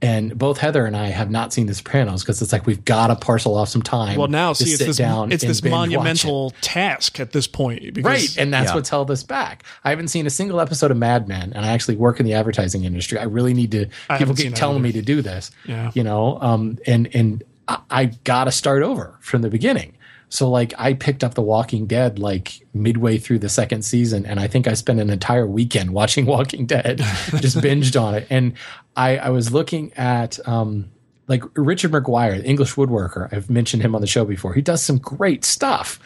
And 0.00 0.38
both 0.38 0.58
Heather 0.58 0.86
and 0.86 0.96
I 0.96 1.06
have 1.08 1.28
not 1.28 1.52
seen 1.52 1.66
The 1.66 1.74
Sopranos 1.74 2.22
because 2.22 2.40
it's 2.40 2.52
like 2.52 2.66
we've 2.66 2.84
got 2.84 3.08
to 3.08 3.16
parcel 3.16 3.56
off 3.56 3.68
some 3.68 3.82
time. 3.82 4.16
Well, 4.16 4.28
now 4.28 4.52
see, 4.52 4.70
it's 4.70 4.78
this 4.78 4.96
down 4.96 5.32
it's 5.32 5.42
this 5.42 5.60
watch 5.60 5.66
it. 5.66 5.70
monumental 5.70 6.50
task 6.60 7.18
at 7.18 7.32
this 7.32 7.48
point. 7.48 7.94
Because, 7.94 8.04
Right, 8.04 8.38
and 8.38 8.54
that's 8.54 8.70
Yeah. 8.70 8.74
what's 8.76 8.88
held 8.90 9.10
us 9.10 9.24
back. 9.24 9.64
I 9.82 9.90
haven't 9.90 10.06
seen 10.06 10.24
a 10.24 10.30
single 10.30 10.60
episode 10.60 10.92
of 10.92 10.96
Mad 10.98 11.26
Men, 11.26 11.52
and 11.52 11.66
I 11.66 11.70
actually 11.70 11.96
work 11.96 12.20
in 12.20 12.26
the 12.26 12.34
advertising 12.34 12.84
industry. 12.84 13.18
I 13.18 13.24
really 13.24 13.54
need 13.54 13.72
to. 13.72 13.86
I 14.08 14.18
people 14.18 14.36
keep 14.36 14.54
telling 14.54 14.76
either. 14.76 14.82
me 14.84 14.92
to 14.92 15.02
do 15.02 15.20
this. 15.20 15.50
Yeah. 15.66 15.90
you 15.94 16.04
know, 16.04 16.38
um, 16.40 16.78
and 16.86 17.08
and 17.12 17.42
I, 17.66 17.78
I 17.90 18.04
got 18.22 18.44
to 18.44 18.52
start 18.52 18.84
over 18.84 19.16
from 19.20 19.42
the 19.42 19.50
beginning. 19.50 19.94
So 20.28 20.50
like, 20.50 20.74
I 20.78 20.94
picked 20.94 21.24
up 21.24 21.34
The 21.34 21.42
Walking 21.42 21.86
Dead 21.86 22.18
like 22.18 22.66
midway 22.74 23.18
through 23.18 23.38
the 23.38 23.48
second 23.48 23.82
season, 23.82 24.26
and 24.26 24.38
I 24.38 24.46
think 24.46 24.66
I 24.66 24.74
spent 24.74 25.00
an 25.00 25.10
entire 25.10 25.46
weekend 25.46 25.90
watching 25.94 26.26
Walking 26.26 26.66
Dead, 26.66 26.98
just 27.40 27.58
binged 27.58 28.00
on 28.00 28.14
it. 28.14 28.26
And 28.30 28.54
I, 28.96 29.18
I 29.18 29.30
was 29.30 29.52
looking 29.52 29.92
at. 29.94 30.46
Um, 30.46 30.90
like 31.28 31.44
Richard 31.56 31.92
Maguire, 31.92 32.38
the 32.38 32.46
English 32.46 32.76
woodworker, 32.76 33.30
I've 33.30 33.50
mentioned 33.50 33.82
him 33.82 33.94
on 33.94 34.00
the 34.00 34.06
show 34.06 34.24
before. 34.24 34.54
He 34.54 34.62
does 34.62 34.82
some 34.82 34.96
great 34.96 35.44
stuff. 35.44 36.00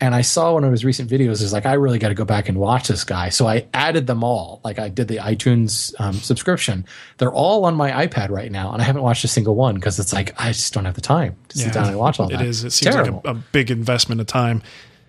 And 0.00 0.14
I 0.14 0.20
saw 0.20 0.52
one 0.52 0.62
of 0.62 0.70
his 0.70 0.84
recent 0.84 1.10
videos. 1.10 1.42
Is 1.42 1.52
like, 1.52 1.66
I 1.66 1.72
really 1.72 1.98
got 1.98 2.08
to 2.08 2.14
go 2.14 2.24
back 2.24 2.48
and 2.48 2.56
watch 2.58 2.86
this 2.88 3.02
guy. 3.02 3.30
So 3.30 3.48
I 3.48 3.66
added 3.74 4.06
them 4.06 4.22
all. 4.22 4.60
Like 4.62 4.78
I 4.78 4.88
did 4.88 5.08
the 5.08 5.16
iTunes 5.16 5.92
um, 6.00 6.12
subscription. 6.14 6.84
They're 7.16 7.32
all 7.32 7.64
on 7.64 7.74
my 7.74 8.06
iPad 8.06 8.30
right 8.30 8.52
now, 8.52 8.72
and 8.72 8.80
I 8.80 8.84
haven't 8.84 9.02
watched 9.02 9.24
a 9.24 9.28
single 9.28 9.56
one 9.56 9.74
because 9.74 9.98
it's 9.98 10.12
like 10.12 10.40
I 10.40 10.52
just 10.52 10.72
don't 10.72 10.84
have 10.84 10.94
the 10.94 11.00
time 11.00 11.36
to 11.48 11.58
Yeah. 11.58 11.64
sit 11.64 11.74
down 11.74 11.88
and 11.88 11.98
watch 11.98 12.20
all 12.20 12.28
It 12.28 12.36
that. 12.36 12.46
is. 12.46 12.62
It 12.64 12.70
seems 12.70 12.94
terrible. 12.94 13.22
like 13.24 13.34
a, 13.34 13.38
a 13.38 13.42
big 13.52 13.70
investment 13.72 14.20
of 14.20 14.28
time. 14.28 14.62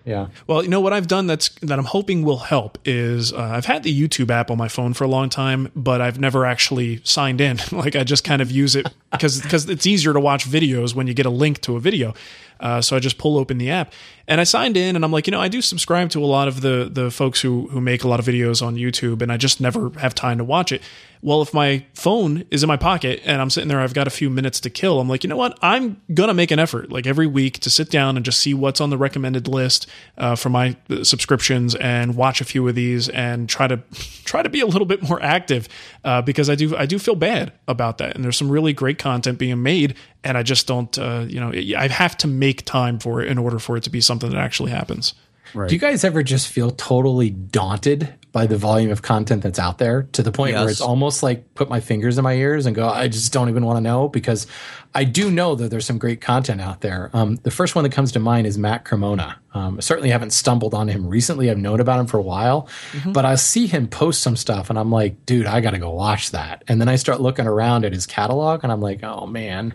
yeah. 0.04 0.26
Well, 0.48 0.62
you 0.64 0.68
know 0.68 0.80
what 0.80 0.92
I've 0.92 1.06
done 1.06 1.28
that's 1.28 1.50
that 1.60 1.78
I'm 1.78 1.84
hoping 1.84 2.24
will 2.24 2.38
help 2.38 2.78
is 2.84 3.32
uh, 3.32 3.36
I've 3.38 3.66
had 3.66 3.84
the 3.84 3.94
YouTube 4.08 4.30
app 4.30 4.50
on 4.50 4.58
my 4.58 4.66
phone 4.66 4.92
for 4.94 5.04
a 5.04 5.08
long 5.08 5.28
time, 5.28 5.70
but 5.76 6.00
I've 6.00 6.18
never 6.18 6.44
actually 6.44 7.00
signed 7.04 7.40
in. 7.40 7.60
like 7.72 7.94
I 7.94 8.02
just 8.02 8.24
kind 8.24 8.42
of 8.42 8.50
use 8.50 8.74
it 8.74 8.88
because 9.12 9.40
because 9.40 9.68
it's 9.70 9.86
easier 9.86 10.12
to 10.14 10.20
watch 10.20 10.46
videos 10.50 10.94
when 10.96 11.06
you 11.06 11.14
get 11.14 11.26
a 11.26 11.30
link 11.30 11.60
to 11.60 11.76
a 11.76 11.80
video. 11.80 12.12
Uh, 12.60 12.80
so 12.80 12.94
I 12.96 13.00
just 13.00 13.18
pull 13.18 13.38
open 13.38 13.58
the 13.58 13.70
app, 13.70 13.92
And 14.28 14.40
I 14.40 14.44
signed 14.44 14.76
in 14.76 14.94
and 14.94 15.04
I'm 15.04 15.10
like, 15.10 15.26
you 15.26 15.30
know, 15.32 15.40
I 15.40 15.48
do 15.48 15.60
subscribe 15.62 16.10
to 16.10 16.22
a 16.22 16.26
lot 16.26 16.46
of 16.46 16.60
the 16.60 16.88
the 16.92 17.10
folks 17.10 17.40
who 17.40 17.68
who 17.68 17.80
make 17.80 18.04
a 18.04 18.08
lot 18.08 18.20
of 18.20 18.26
videos 18.26 18.64
on 18.64 18.76
YouTube 18.76 19.22
and 19.22 19.32
I 19.32 19.36
just 19.36 19.60
never 19.60 19.90
have 19.98 20.14
time 20.14 20.38
to 20.38 20.44
watch 20.44 20.70
it. 20.70 20.82
Well, 21.22 21.42
if 21.42 21.52
my 21.52 21.84
phone 21.94 22.44
is 22.50 22.62
in 22.62 22.68
my 22.68 22.78
pocket 22.78 23.20
and 23.26 23.42
I'm 23.42 23.50
sitting 23.50 23.68
there, 23.68 23.80
I've 23.80 23.92
got 23.92 24.06
a 24.06 24.10
few 24.10 24.30
minutes 24.30 24.58
to 24.60 24.70
kill. 24.70 25.00
I'm 25.00 25.08
like, 25.08 25.22
you 25.22 25.28
know 25.28 25.36
what? 25.36 25.58
I'm 25.60 26.00
gonna 26.14 26.32
make 26.32 26.50
an 26.50 26.58
effort, 26.58 26.90
like 26.90 27.06
every 27.06 27.26
week, 27.26 27.58
to 27.60 27.70
sit 27.70 27.90
down 27.90 28.16
and 28.16 28.24
just 28.24 28.40
see 28.40 28.54
what's 28.54 28.80
on 28.80 28.88
the 28.90 28.96
recommended 28.96 29.46
list 29.48 29.86
uh, 30.16 30.34
for 30.36 30.48
my 30.48 30.76
uh, 30.88 31.04
subscriptions 31.04 31.74
and 31.74 32.14
watch 32.14 32.40
a 32.40 32.44
few 32.44 32.66
of 32.68 32.74
these 32.74 33.08
and 33.10 33.48
try 33.48 33.66
to 33.66 33.76
try 34.24 34.42
to 34.42 34.48
be 34.48 34.60
a 34.60 34.66
little 34.66 34.86
bit 34.86 35.02
more 35.02 35.22
active 35.22 35.68
uh, 36.04 36.22
because 36.22 36.48
I 36.48 36.54
do 36.54 36.76
I 36.76 36.86
do 36.86 36.98
feel 36.98 37.16
bad 37.16 37.52
about 37.68 37.98
that. 37.98 38.14
And 38.14 38.24
there's 38.24 38.36
some 38.38 38.50
really 38.50 38.72
great 38.72 38.98
content 38.98 39.38
being 39.38 39.62
made, 39.62 39.94
and 40.24 40.36
I 40.36 40.42
just 40.42 40.66
don't, 40.66 40.96
uh, 40.98 41.24
you 41.28 41.40
know, 41.40 41.52
I 41.52 41.88
have 41.88 42.16
to 42.18 42.28
make 42.28 42.64
time 42.64 42.98
for 42.98 43.22
it 43.22 43.28
in 43.28 43.38
order 43.38 43.58
for 43.58 43.76
it 43.76 43.84
to 43.84 43.90
be 43.90 44.00
something 44.00 44.30
that 44.30 44.38
actually 44.38 44.70
happens. 44.70 45.14
Right. 45.54 45.68
Do 45.68 45.74
you 45.74 45.80
guys 45.80 46.04
ever 46.04 46.22
just 46.22 46.48
feel 46.48 46.70
totally 46.70 47.30
daunted 47.30 48.14
by 48.32 48.46
the 48.46 48.56
volume 48.56 48.92
of 48.92 49.02
content 49.02 49.42
that's 49.42 49.58
out 49.58 49.78
there 49.78 50.04
to 50.12 50.22
the 50.22 50.30
point 50.30 50.52
yes. 50.52 50.60
where 50.60 50.70
it's 50.70 50.80
almost 50.80 51.22
like 51.22 51.54
put 51.54 51.68
my 51.68 51.80
fingers 51.80 52.16
in 52.16 52.22
my 52.22 52.34
ears 52.34 52.66
and 52.66 52.76
go, 52.76 52.88
I 52.88 53.08
just 53.08 53.32
don't 53.32 53.48
even 53.48 53.64
want 53.64 53.78
to 53.78 53.80
know 53.80 54.08
because 54.08 54.46
I 54.94 55.02
do 55.02 55.30
know 55.30 55.56
that 55.56 55.70
there's 55.70 55.86
some 55.86 55.98
great 55.98 56.20
content 56.20 56.60
out 56.60 56.80
there. 56.80 57.10
Um, 57.12 57.36
the 57.36 57.50
first 57.50 57.74
one 57.74 57.82
that 57.82 57.92
comes 57.92 58.12
to 58.12 58.20
mind 58.20 58.46
is 58.46 58.56
Matt 58.56 58.84
Cremona. 58.84 59.36
Um, 59.52 59.78
I 59.78 59.80
certainly 59.80 60.10
haven't 60.10 60.30
stumbled 60.30 60.74
on 60.74 60.86
him 60.86 61.08
recently. 61.08 61.50
I've 61.50 61.58
known 61.58 61.80
about 61.80 61.98
him 61.98 62.06
for 62.06 62.18
a 62.18 62.22
while, 62.22 62.68
mm-hmm. 62.92 63.12
but 63.12 63.24
I 63.24 63.34
see 63.34 63.66
him 63.66 63.88
post 63.88 64.22
some 64.22 64.36
stuff 64.36 64.70
and 64.70 64.78
I'm 64.78 64.92
like, 64.92 65.26
dude, 65.26 65.46
I 65.46 65.60
got 65.60 65.72
to 65.72 65.78
go 65.78 65.90
watch 65.90 66.30
that. 66.30 66.62
And 66.68 66.80
then 66.80 66.88
I 66.88 66.96
start 66.96 67.20
looking 67.20 67.48
around 67.48 67.84
at 67.84 67.92
his 67.92 68.06
catalog 68.06 68.62
and 68.62 68.70
I'm 68.72 68.80
like, 68.80 69.02
oh 69.02 69.26
man, 69.26 69.74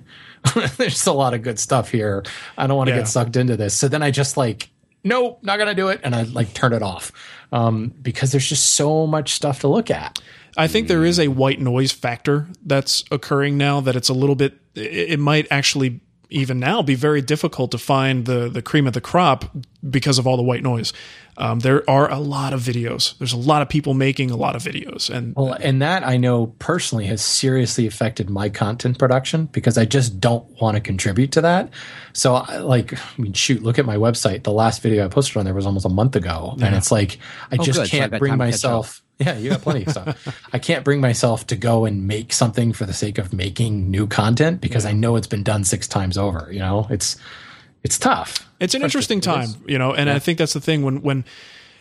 there's 0.77 1.05
a 1.07 1.13
lot 1.13 1.33
of 1.33 1.41
good 1.41 1.59
stuff 1.59 1.89
here. 1.89 2.23
I 2.57 2.67
don't 2.67 2.77
want 2.77 2.89
to 2.89 2.93
yeah. 2.93 3.01
get 3.01 3.07
sucked 3.07 3.35
into 3.35 3.57
this. 3.57 3.73
So 3.73 3.87
then 3.87 4.03
I 4.03 4.11
just 4.11 4.37
like, 4.37 4.69
nope, 5.03 5.39
not 5.41 5.57
gonna 5.57 5.75
do 5.75 5.89
it, 5.89 6.01
and 6.03 6.15
I 6.15 6.23
like 6.23 6.53
turn 6.53 6.73
it 6.73 6.81
off 6.81 7.11
um, 7.51 7.93
because 8.01 8.31
there's 8.31 8.47
just 8.47 8.71
so 8.71 9.07
much 9.07 9.33
stuff 9.33 9.61
to 9.61 9.67
look 9.67 9.89
at. 9.89 10.19
I 10.57 10.67
think 10.67 10.87
there 10.87 11.03
is 11.03 11.19
a 11.19 11.27
white 11.27 11.59
noise 11.59 11.91
factor 11.91 12.47
that's 12.65 13.03
occurring 13.11 13.57
now 13.57 13.81
that 13.81 13.95
it's 13.95 14.09
a 14.09 14.13
little 14.13 14.35
bit. 14.35 14.57
It 14.73 15.19
might 15.19 15.47
actually 15.51 16.01
even 16.35 16.59
now 16.59 16.81
be 16.81 16.95
very 16.95 17.21
difficult 17.21 17.71
to 17.71 17.77
find 17.77 18.25
the 18.25 18.49
the 18.49 18.61
cream 18.61 18.85
of 18.85 18.93
the 18.93 19.01
crop 19.01 19.45
because 19.89 20.19
of 20.19 20.27
all 20.27 20.37
the 20.37 20.43
white 20.43 20.63
noise. 20.63 20.93
Um, 21.37 21.59
there 21.59 21.87
are 21.89 22.09
a 22.09 22.19
lot 22.19 22.53
of 22.53 22.61
videos. 22.61 23.17
There's 23.17 23.33
a 23.33 23.37
lot 23.37 23.61
of 23.61 23.67
people 23.67 23.93
making 23.93 24.31
a 24.31 24.37
lot 24.37 24.55
of 24.55 24.63
videos, 24.63 25.09
and 25.09 25.35
well, 25.35 25.53
and 25.53 25.81
that 25.81 26.05
I 26.05 26.17
know 26.17 26.47
personally 26.59 27.05
has 27.07 27.21
seriously 27.21 27.87
affected 27.87 28.29
my 28.29 28.49
content 28.49 28.99
production 28.99 29.47
because 29.47 29.77
I 29.77 29.85
just 29.85 30.19
don't 30.19 30.45
want 30.61 30.75
to 30.75 30.81
contribute 30.81 31.33
to 31.33 31.41
that. 31.41 31.69
So, 32.13 32.33
like, 32.61 32.93
I 32.93 33.21
mean, 33.21 33.33
shoot, 33.33 33.63
look 33.63 33.79
at 33.79 33.85
my 33.85 33.97
website. 33.97 34.43
The 34.43 34.53
last 34.53 34.81
video 34.81 35.03
I 35.05 35.09
posted 35.09 35.37
on 35.37 35.45
there 35.45 35.53
was 35.53 35.65
almost 35.65 35.85
a 35.85 35.89
month 35.89 36.15
ago, 36.15 36.55
yeah. 36.57 36.67
and 36.67 36.75
it's 36.75 36.91
like 36.91 37.19
I 37.51 37.57
oh, 37.59 37.63
just 37.63 37.79
good. 37.79 37.89
can't 37.89 38.13
so 38.13 38.19
bring 38.19 38.37
myself. 38.37 39.01
Yeah, 39.17 39.37
you 39.37 39.49
got 39.49 39.61
plenty 39.61 39.85
of 39.85 39.91
stuff. 39.91 40.47
I 40.51 40.59
can't 40.59 40.83
bring 40.83 40.99
myself 40.99 41.47
to 41.47 41.55
go 41.55 41.85
and 41.85 42.05
make 42.05 42.33
something 42.33 42.73
for 42.73 42.85
the 42.85 42.93
sake 42.93 43.17
of 43.17 43.31
making 43.31 43.89
new 43.89 44.07
content 44.07 44.59
because 44.59 44.83
yeah. 44.83 44.91
I 44.91 44.93
know 44.93 45.15
it's 45.15 45.27
been 45.27 45.43
done 45.43 45.63
six 45.63 45.87
times 45.87 46.17
over. 46.17 46.49
You 46.51 46.59
know, 46.59 46.87
it's 46.89 47.15
it's 47.83 47.97
tough. 47.97 48.49
It's 48.59 48.73
an 48.73 48.81
interesting 48.81 49.21
time, 49.21 49.49
you 49.67 49.77
know, 49.77 49.93
and 49.93 50.07
yeah. 50.07 50.15
I 50.15 50.19
think 50.19 50.37
that's 50.37 50.53
the 50.53 50.59
thing 50.59 50.83
when 50.83 51.01
when 51.01 51.23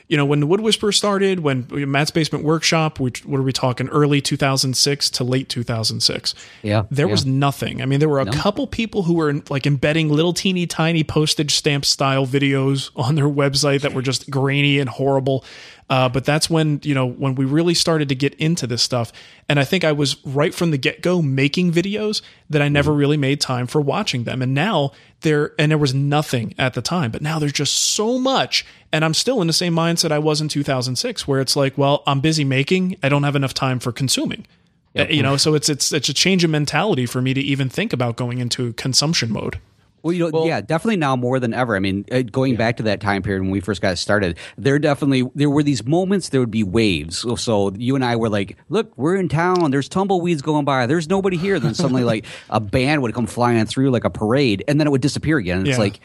you 0.06 0.16
know 0.16 0.26
when 0.26 0.40
the 0.40 0.46
Wood 0.46 0.60
Whisperer 0.60 0.92
started, 0.92 1.40
when 1.40 1.66
Matt's 1.90 2.10
Basement 2.10 2.44
Workshop, 2.44 3.00
which 3.00 3.24
what 3.24 3.40
are 3.40 3.42
we 3.42 3.52
talking, 3.52 3.88
early 3.88 4.20
2006 4.20 5.10
to 5.10 5.24
late 5.24 5.48
2006? 5.48 6.34
Yeah, 6.62 6.84
there 6.90 7.06
yeah. 7.06 7.10
was 7.10 7.24
nothing. 7.24 7.80
I 7.80 7.86
mean, 7.86 8.00
there 8.00 8.08
were 8.08 8.20
a 8.20 8.26
no. 8.26 8.32
couple 8.32 8.66
people 8.66 9.04
who 9.04 9.14
were 9.14 9.32
like 9.48 9.66
embedding 9.66 10.10
little 10.10 10.34
teeny 10.34 10.66
tiny 10.66 11.04
postage 11.04 11.54
stamp 11.54 11.84
style 11.84 12.26
videos 12.26 12.90
on 12.94 13.14
their 13.14 13.28
website 13.28 13.80
that 13.80 13.94
were 13.94 14.02
just 14.02 14.30
grainy 14.30 14.78
and 14.78 14.90
horrible. 14.90 15.44
Uh, 15.90 16.08
but 16.08 16.24
that's 16.24 16.48
when 16.48 16.80
you 16.82 16.94
know 16.94 17.06
when 17.06 17.34
we 17.34 17.44
really 17.44 17.74
started 17.74 18.08
to 18.08 18.14
get 18.14 18.34
into 18.34 18.66
this 18.66 18.82
stuff, 18.82 19.12
and 19.48 19.60
I 19.60 19.64
think 19.64 19.84
I 19.84 19.92
was 19.92 20.16
right 20.24 20.54
from 20.54 20.70
the 20.70 20.78
get 20.78 21.02
go 21.02 21.20
making 21.20 21.72
videos 21.72 22.22
that 22.48 22.62
I 22.62 22.68
never 22.68 22.92
really 22.92 23.18
made 23.18 23.40
time 23.40 23.66
for 23.66 23.80
watching 23.80 24.24
them. 24.24 24.40
And 24.40 24.54
now 24.54 24.92
there, 25.20 25.52
and 25.58 25.70
there 25.70 25.78
was 25.78 25.92
nothing 25.92 26.54
at 26.58 26.74
the 26.74 26.82
time, 26.82 27.10
but 27.10 27.20
now 27.20 27.38
there's 27.38 27.52
just 27.52 27.74
so 27.74 28.18
much, 28.18 28.64
and 28.92 29.04
I'm 29.04 29.14
still 29.14 29.42
in 29.42 29.46
the 29.46 29.52
same 29.52 29.74
mindset 29.74 30.10
I 30.10 30.18
was 30.18 30.40
in 30.40 30.48
2006, 30.48 31.28
where 31.28 31.40
it's 31.40 31.54
like, 31.54 31.76
well, 31.76 32.02
I'm 32.06 32.20
busy 32.20 32.44
making, 32.44 32.96
I 33.02 33.10
don't 33.10 33.24
have 33.24 33.36
enough 33.36 33.54
time 33.54 33.78
for 33.78 33.92
consuming. 33.92 34.46
Yep. 34.94 35.10
You 35.10 35.22
know, 35.22 35.36
so 35.36 35.54
it's 35.54 35.68
it's 35.68 35.92
it's 35.92 36.08
a 36.08 36.14
change 36.14 36.44
of 36.44 36.50
mentality 36.50 37.04
for 37.04 37.20
me 37.20 37.34
to 37.34 37.40
even 37.40 37.68
think 37.68 37.92
about 37.92 38.16
going 38.16 38.38
into 38.38 38.72
consumption 38.74 39.32
mode. 39.32 39.58
Well, 40.04 40.12
you 40.12 40.22
know, 40.22 40.30
well, 40.30 40.46
yeah, 40.46 40.60
definitely 40.60 40.98
now 40.98 41.16
more 41.16 41.40
than 41.40 41.54
ever. 41.54 41.74
I 41.74 41.78
mean, 41.78 42.04
uh, 42.12 42.20
going 42.20 42.52
yeah. 42.52 42.58
back 42.58 42.76
to 42.76 42.82
that 42.82 43.00
time 43.00 43.22
period 43.22 43.40
when 43.40 43.50
we 43.50 43.60
first 43.60 43.80
got 43.80 43.96
started, 43.96 44.36
there 44.58 44.78
definitely 44.78 45.30
there 45.34 45.48
were 45.48 45.62
these 45.62 45.82
moments. 45.86 46.28
There 46.28 46.40
would 46.40 46.50
be 46.50 46.62
waves. 46.62 47.20
So, 47.20 47.36
so 47.36 47.72
you 47.72 47.94
and 47.94 48.04
I 48.04 48.16
were 48.16 48.28
like, 48.28 48.58
"Look, 48.68 48.92
we're 48.98 49.16
in 49.16 49.30
town. 49.30 49.70
There's 49.70 49.88
tumbleweeds 49.88 50.42
going 50.42 50.66
by. 50.66 50.84
There's 50.84 51.08
nobody 51.08 51.38
here." 51.38 51.58
Then 51.58 51.72
suddenly, 51.72 52.04
like 52.12 52.26
a 52.50 52.60
band 52.60 53.00
would 53.00 53.14
come 53.14 53.26
flying 53.26 53.64
through 53.64 53.92
like 53.92 54.04
a 54.04 54.10
parade, 54.10 54.62
and 54.68 54.78
then 54.78 54.86
it 54.86 54.90
would 54.90 55.00
disappear 55.00 55.38
again. 55.38 55.56
And 55.56 55.66
yeah. 55.66 55.72
It's 55.72 55.78
like, 55.78 56.00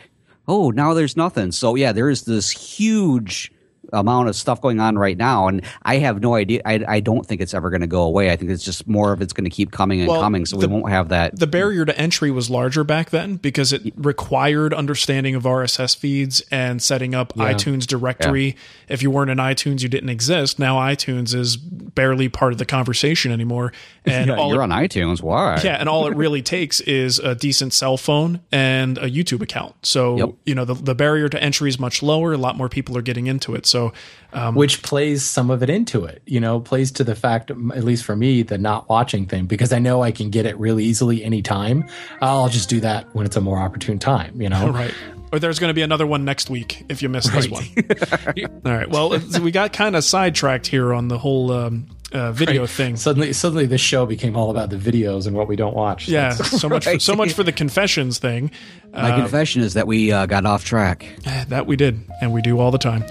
oh, 0.48 0.70
now 0.70 0.94
there's 0.94 1.18
nothing. 1.18 1.52
So 1.52 1.76
yeah, 1.76 1.92
there 1.92 2.10
is 2.10 2.24
this 2.24 2.50
huge 2.52 3.52
amount 3.93 4.30
of 4.30 4.36
stuff 4.36 4.62
going 4.62 4.80
on 4.80 4.97
right 4.97 5.17
now, 5.17 5.47
and 5.47 5.62
I 5.84 5.97
have 5.97 6.21
no 6.21 6.36
idea. 6.36 6.62
I, 6.65 6.84
I 6.88 6.99
don't 6.99 7.25
think 7.25 7.41
it's 7.41 7.54
ever 7.54 7.69
going 7.69 7.82
to 7.82 7.88
go 7.88 8.04
away. 8.04 8.32
I 8.32 8.36
think 8.36 8.52
it's 8.52 8.63
just 8.63 8.88
more 8.88 9.12
of 9.12 9.21
it's 9.21 9.34
going 9.34 9.45
to 9.45 9.49
keep 9.49 9.71
coming 9.71 9.99
and 9.99 10.10
well, 10.10 10.21
coming, 10.21 10.45
so 10.45 10.58
the, 10.58 10.67
we 10.67 10.73
won't 10.73 10.89
have 10.89 11.10
that. 11.10 11.38
The 11.38 11.47
barrier 11.47 11.86
to 11.86 11.97
entry 11.97 12.32
was 12.32 12.49
larger 12.49 12.84
back 12.84 13.10
then 13.10 13.36
because 13.36 13.73
it 13.73 13.93
required 13.95 14.73
understanding 14.73 15.36
of 15.36 15.43
RSS 15.43 15.95
feeds 15.95 16.41
and 16.52 16.82
setting 16.82 17.15
up 17.15 17.34
yeah. 17.36 17.54
iTunes 17.54 17.86
directory. 17.86 18.45
Yeah. 18.45 18.54
If 18.89 19.04
you 19.04 19.12
weren't 19.12 19.32
in 19.32 19.38
iTunes, 19.38 19.82
you 19.82 19.89
didn't 19.89 20.10
exist. 20.10 20.60
Now 20.60 20.78
iTunes 20.78 21.34
is 21.34 21.58
barely 21.58 22.30
part 22.30 22.54
of 22.54 22.60
the 22.60 22.65
conversation 22.65 23.32
anymore. 23.32 23.73
And 24.06 24.30
yeah, 24.30 24.47
you're 24.47 24.62
it, 24.62 24.63
on 24.63 24.69
iTunes. 24.69 25.21
Why? 25.21 25.62
Yeah, 25.63 25.75
and 25.75 25.88
all 25.88 26.08
it 26.08 26.15
really 26.15 26.41
takes 26.56 26.82
is 26.82 27.19
a 27.19 27.36
decent 27.36 27.73
cell 27.73 27.95
phone 27.95 28.39
and 28.52 28.97
a 28.97 29.10
YouTube 29.10 29.41
account. 29.41 29.75
So 29.86 30.17
yep. 30.17 30.30
you 30.45 30.56
know 30.56 30.65
the 30.65 30.73
the 30.73 30.95
barrier 30.95 31.30
to 31.30 31.43
entry 31.43 31.69
is 31.69 31.78
much 31.78 32.02
lower. 32.02 32.34
A 32.34 32.38
lot 32.38 32.58
more 32.58 32.69
people 32.69 32.97
are 32.97 33.04
getting 33.04 33.28
into 33.28 33.54
it. 33.54 33.67
So 33.67 33.79
so, 33.80 33.94
um, 34.32 34.56
which 34.56 34.84
plays 34.84 35.24
some 35.24 35.50
of 35.50 35.63
it 35.63 35.70
into 35.70 36.06
it, 36.06 36.22
you 36.26 36.39
know, 36.39 36.60
plays 36.60 36.92
to 36.92 37.04
the 37.04 37.15
fact, 37.15 37.50
at 37.50 37.84
least 37.84 38.04
for 38.04 38.15
me, 38.15 38.44
the 38.44 38.58
not 38.58 38.88
watching 38.88 39.26
thing, 39.26 39.46
because 39.46 39.74
I 39.74 39.80
know 39.80 40.04
I 40.04 40.12
can 40.12 40.30
get 40.30 40.46
it 40.46 40.58
really 40.60 40.84
easily 40.84 41.24
anytime. 41.24 41.86
I'll 42.22 42.50
just 42.50 42.70
do 42.70 42.80
that 42.82 43.13
when 43.15 43.26
it's 43.26 43.36
a 43.36 43.42
more 43.42 43.58
opportune 43.58 43.98
time, 43.98 44.39
you 44.42 44.50
know? 44.50 44.70
right. 44.70 44.94
Or 45.32 45.39
there's 45.39 45.60
going 45.60 45.70
to 45.70 45.76
be 45.76 45.84
another 45.84 46.08
one 46.08 46.26
next 46.26 46.50
week 46.50 46.86
if 46.89 47.04
you 47.04 47.10
miss 47.10 47.32
right. 47.32 47.44
this 47.44 47.52
one. 47.52 48.62
All 48.65 48.72
right. 48.72 48.89
Well, 48.89 49.20
we 49.42 49.52
got 49.52 49.74
kind 49.74 49.96
of 49.96 50.04
sidetracked 50.04 50.65
here 50.65 50.92
on 50.92 51.08
the 51.08 51.20
whole 51.20 51.52
um, 51.52 51.88
uh, 52.12 52.32
video 52.32 52.62
right. 52.62 52.70
thing. 52.70 52.96
Suddenly, 52.96 53.34
suddenly, 53.34 53.68
this 53.68 53.82
show 53.82 54.08
became 54.08 54.36
all 54.36 54.50
about 54.50 54.72
the 54.72 54.78
videos 54.78 55.28
and 55.28 55.36
what 55.36 55.48
we 55.48 55.56
don't 55.56 55.76
watch. 55.76 56.08
Yeah, 56.08 56.32
so 56.32 56.68
much, 56.68 56.86
for, 56.86 57.00
so 57.00 57.15
much 57.15 57.34
for 57.34 57.44
the 57.44 57.52
confessions 57.52 58.18
thing. 58.18 58.50
My 58.92 59.12
uh, 59.12 59.18
confession 59.18 59.62
is 59.62 59.76
that 59.76 59.86
we 59.86 60.12
uh, 60.12 60.26
got 60.26 60.48
off 60.48 60.65
track. 60.65 61.08
That 61.50 61.68
we 61.68 61.76
did, 61.76 62.00
and 62.22 62.34
we 62.34 62.42
do 62.42 62.60
all 62.60 62.72
the 62.72 62.78
time. 62.78 63.04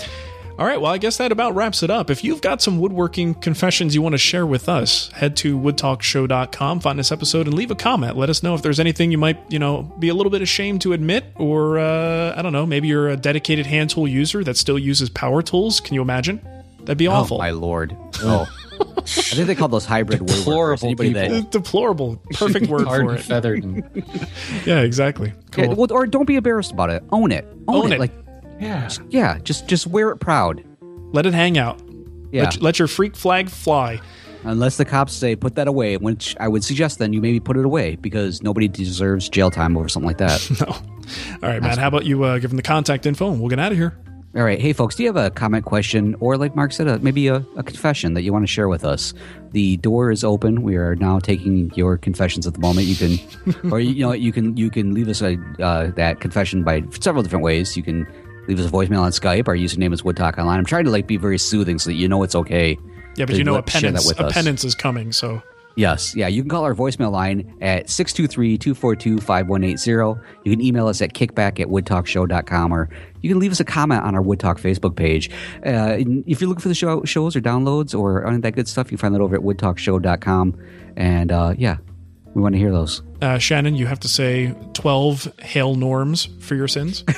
All 0.59 0.67
right, 0.67 0.81
well, 0.81 0.91
I 0.91 0.99
guess 0.99 1.19
that 1.19 1.31
about 1.31 1.55
wraps 1.55 1.85
it 1.85 1.91
up. 1.91 2.11
If 2.11 2.25
you've 2.25 2.41
got 2.41 2.61
some 2.61 2.81
woodworking 2.81 3.35
confessions 3.35 3.95
you 3.95 4.03
want 4.03 4.15
to 4.15 4.19
share 4.19 4.45
with 4.45 4.69
us, 4.69 5.09
head 5.13 5.37
to 5.37 5.57
woodtalkshow.com, 5.57 6.81
find 6.81 6.99
this 6.99 7.13
episode, 7.13 7.47
and 7.47 7.55
leave 7.55 7.71
a 7.71 7.77
comment. 7.77 8.17
Let 8.17 8.29
us 8.29 8.43
know 8.43 8.57
if 8.57 8.63
there's 8.63 8.81
anything 8.81 9.13
you 9.13 9.19
might, 9.19 9.39
you 9.53 9.61
know, 9.61 9.85
be 10.01 10.09
a 10.09 10.15
little 10.15 10.31
bit 10.31 10.43
ashamed 10.43 10.81
to 10.81 10.95
admit, 10.95 11.27
or 11.37 11.79
uh, 11.79 12.35
I 12.37 12.43
don't 12.43 12.53
know, 12.53 12.67
maybe 12.67 12.89
you're 12.89 13.09
a 13.09 13.17
dedicated 13.17 13.67
hand 13.67 13.91
tool 13.91 14.09
user 14.09 14.43
that 14.43 14.57
still 14.57 14.81
uses 14.81 15.09
power 15.09 15.43
tools. 15.43 15.79
Can 15.79 15.95
you 15.95 16.03
imagine? 16.03 16.41
That'd 16.81 16.99
be 16.99 17.07
oh, 17.07 17.13
awful. 17.13 17.39
my 17.39 17.51
lord. 17.51 17.97
Oh. 18.21 18.49
I 18.81 19.01
think 19.01 19.47
they 19.47 19.55
call 19.55 19.69
those 19.69 19.85
hybrid 19.85 20.27
deplorable 20.27 20.95
woodworkers. 20.95 21.15
That... 21.15 21.51
Deplorable. 21.51 22.17
Perfect 22.33 22.67
word 22.67 22.85
for 22.85 23.15
it. 23.15 23.23
feathered. 23.23 23.65
yeah, 24.67 24.81
exactly. 24.81 25.33
Cool. 25.53 25.65
Yeah, 25.65 25.75
well, 25.75 25.87
or 25.93 26.07
don't 26.07 26.27
be 26.27 26.35
embarrassed 26.35 26.73
about 26.73 26.91
it. 26.91 27.03
Own 27.11 27.33
it. 27.33 27.45
Own, 27.69 27.85
Own 27.85 27.93
it. 27.93 27.95
it. 27.95 28.01
Like 28.01 28.13
yeah. 28.61 28.89
Yeah. 29.09 29.39
Just 29.39 29.67
just 29.67 29.87
wear 29.87 30.11
it 30.11 30.19
proud. 30.19 30.65
Let 31.13 31.27
it 31.27 31.35
hang 31.35 31.59
out. 31.59 31.81
Yeah. 32.33 32.45
Let, 32.45 32.63
let 32.63 32.79
your 32.79 32.89
freak 32.89 33.17
flag 33.17 33.49
fly. 33.49 34.01
Unless 34.45 34.77
the 34.77 34.85
cops 34.85 35.13
say 35.13 35.35
put 35.35 35.57
that 35.57 35.67
away, 35.67 35.97
which 35.97 36.37
I 36.39 36.49
would 36.49 36.63
suggest 36.63 36.99
then 36.99 37.13
you 37.13 37.21
maybe 37.21 37.41
put 37.41 37.57
it 37.57 37.65
away 37.65 37.97
because 37.97 38.43
nobody 38.43 38.69
deserves 38.69 39.29
jail 39.29 39.51
time 39.51 39.77
over 39.77 39.89
something 39.89 40.07
like 40.07 40.19
that. 40.19 40.49
no. 40.61 40.73
All 41.43 41.53
right, 41.53 41.63
man. 41.63 41.79
How 41.79 41.89
about 41.89 42.05
you 42.05 42.23
uh, 42.23 42.39
give 42.39 42.51
them 42.51 42.57
the 42.57 42.63
contact 42.63 43.07
info 43.07 43.31
and 43.31 43.41
we'll 43.41 43.49
get 43.49 43.59
out 43.59 43.73
of 43.73 43.79
here. 43.79 43.99
All 44.37 44.45
right. 44.45 44.61
Hey, 44.61 44.75
folks, 44.75 44.95
do 44.95 45.03
you 45.03 45.09
have 45.09 45.17
a 45.17 45.31
comment, 45.31 45.65
question, 45.65 46.15
or 46.21 46.37
like 46.37 46.55
Mark 46.55 46.73
said, 46.73 46.87
a, 46.87 46.99
maybe 46.99 47.29
a, 47.29 47.37
a, 47.57 47.63
confession 47.63 48.13
that 48.13 48.23
you 48.23 48.33
want 48.33 48.43
to 48.43 48.47
share 48.47 48.69
with 48.69 48.85
us? 48.85 49.15
The 49.53 49.79
door 49.79 50.11
is 50.11 50.23
open. 50.23 50.63
We 50.63 50.77
are 50.77 50.95
now 50.97 51.19
taking 51.19 51.73
your 51.75 51.97
confessions 51.97 52.47
at 52.47 52.53
the 52.53 52.61
moment. 52.61 52.87
You 52.87 52.95
can, 52.95 53.73
or 53.73 53.81
you 53.81 54.05
know, 54.05 54.13
you 54.13 54.31
can 54.31 54.55
you 54.57 54.69
can 54.69 54.93
leave 54.93 55.09
us 55.09 55.23
a, 55.23 55.39
uh, 55.61 55.93
that 55.93 56.21
confession 56.21 56.63
by 56.63 56.85
several 57.01 57.23
different 57.23 57.43
ways. 57.43 57.75
You 57.75 57.83
can 57.83 58.07
leave 58.49 58.59
us 58.59 58.67
a 58.67 58.71
voicemail 58.71 59.03
on 59.03 59.13
Skype. 59.13 59.47
Our 59.47 59.55
username 59.55 59.93
is 59.93 60.03
Wood 60.03 60.17
Talk 60.17 60.39
Online. 60.39 60.59
I'm 60.59 60.65
trying 60.65 60.85
to 60.85 60.91
like 60.91 61.07
be 61.07 61.17
very 61.17 61.39
soothing 61.39 61.79
so 61.79 61.91
that 61.91 61.97
you 61.97 62.09
know 62.09 62.23
it's 62.23 62.35
okay. 62.35 62.79
Yeah, 63.17 63.27
but 63.27 63.37
you 63.37 63.45
know 63.45 63.57
a 63.57 63.63
penance, 63.63 64.11
a 64.11 64.29
penance 64.29 64.65
is 64.65 64.75
coming. 64.75 65.13
So 65.13 65.43
Yes. 65.79 66.17
Yeah. 66.17 66.27
You 66.27 66.43
can 66.43 66.49
call 66.49 66.65
our 66.65 66.75
voicemail 66.75 67.13
line 67.13 67.57
at 67.61 67.89
623 67.89 68.59
242 68.59 69.19
5180. 69.19 70.21
You 70.43 70.57
can 70.57 70.61
email 70.61 70.89
us 70.89 71.01
at 71.01 71.15
kickback 71.15 71.61
at 71.61 71.69
woodtalkshow.com 71.69 72.75
or 72.75 72.89
you 73.21 73.31
can 73.31 73.39
leave 73.39 73.53
us 73.53 73.61
a 73.61 73.65
comment 73.65 74.03
on 74.03 74.17
our 74.17 74.21
Wood 74.21 74.41
Talk 74.41 74.59
Facebook 74.59 74.97
page. 74.97 75.31
Uh, 75.65 75.99
if 76.27 76.41
you're 76.41 76.49
looking 76.49 76.63
for 76.63 76.69
the 76.69 76.75
show, 76.75 77.05
shows 77.05 77.37
or 77.37 77.41
downloads 77.41 77.97
or 77.97 78.27
any 78.27 78.35
of 78.35 78.43
that 78.43 78.57
good 78.57 78.67
stuff, 78.67 78.89
you 78.89 78.99
can 78.99 79.03
find 79.03 79.15
that 79.15 79.21
over 79.21 79.37
at 79.37 79.43
woodtalkshow.com. 79.43 80.61
And 80.97 81.31
uh, 81.31 81.55
yeah, 81.57 81.77
we 82.35 82.43
want 82.43 82.55
to 82.55 82.59
hear 82.59 82.71
those. 82.71 83.03
Uh, 83.21 83.39
Shannon, 83.39 83.75
you 83.75 83.87
have 83.87 84.01
to 84.01 84.09
say 84.09 84.55
12 84.75 85.41
hail 85.41 85.75
norms 85.75 86.29
for 86.41 86.55
your 86.55 86.69
sins. 86.69 87.05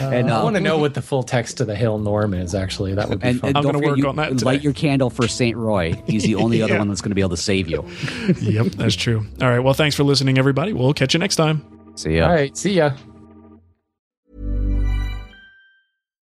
and, 0.00 0.30
I 0.30 0.40
uh, 0.40 0.44
want 0.44 0.56
to 0.56 0.60
know 0.60 0.78
what 0.78 0.94
the 0.94 1.02
full 1.02 1.22
text 1.22 1.56
to 1.58 1.64
the 1.64 1.74
Hail 1.74 1.98
Norm 1.98 2.34
is. 2.34 2.54
Actually, 2.54 2.94
that 2.94 3.08
would 3.08 3.20
be 3.20 3.28
and, 3.28 3.40
fun. 3.40 3.48
and 3.48 3.58
I'm 3.58 3.64
gonna 3.64 3.78
work 3.78 3.96
you 3.96 4.08
on 4.08 4.16
that 4.16 4.30
today. 4.30 4.44
light 4.44 4.62
your 4.62 4.72
candle 4.72 5.10
for 5.10 5.26
St. 5.26 5.56
Roy. 5.56 6.00
He's 6.06 6.22
the 6.22 6.36
only 6.36 6.62
other 6.62 6.78
one 6.78 6.88
that's 6.88 7.00
going 7.00 7.10
to 7.10 7.14
be 7.14 7.20
able 7.20 7.30
to 7.30 7.36
save 7.36 7.68
you. 7.68 7.84
yep, 8.40 8.66
that's 8.66 8.94
true. 8.94 9.26
All 9.40 9.48
right. 9.48 9.60
Well, 9.60 9.74
thanks 9.74 9.96
for 9.96 10.04
listening, 10.04 10.38
everybody. 10.38 10.72
We'll 10.72 10.94
catch 10.94 11.14
you 11.14 11.20
next 11.20 11.36
time. 11.36 11.64
See 11.96 12.16
ya. 12.16 12.26
All 12.26 12.32
right, 12.32 12.56
see 12.56 12.74
ya. 12.74 12.92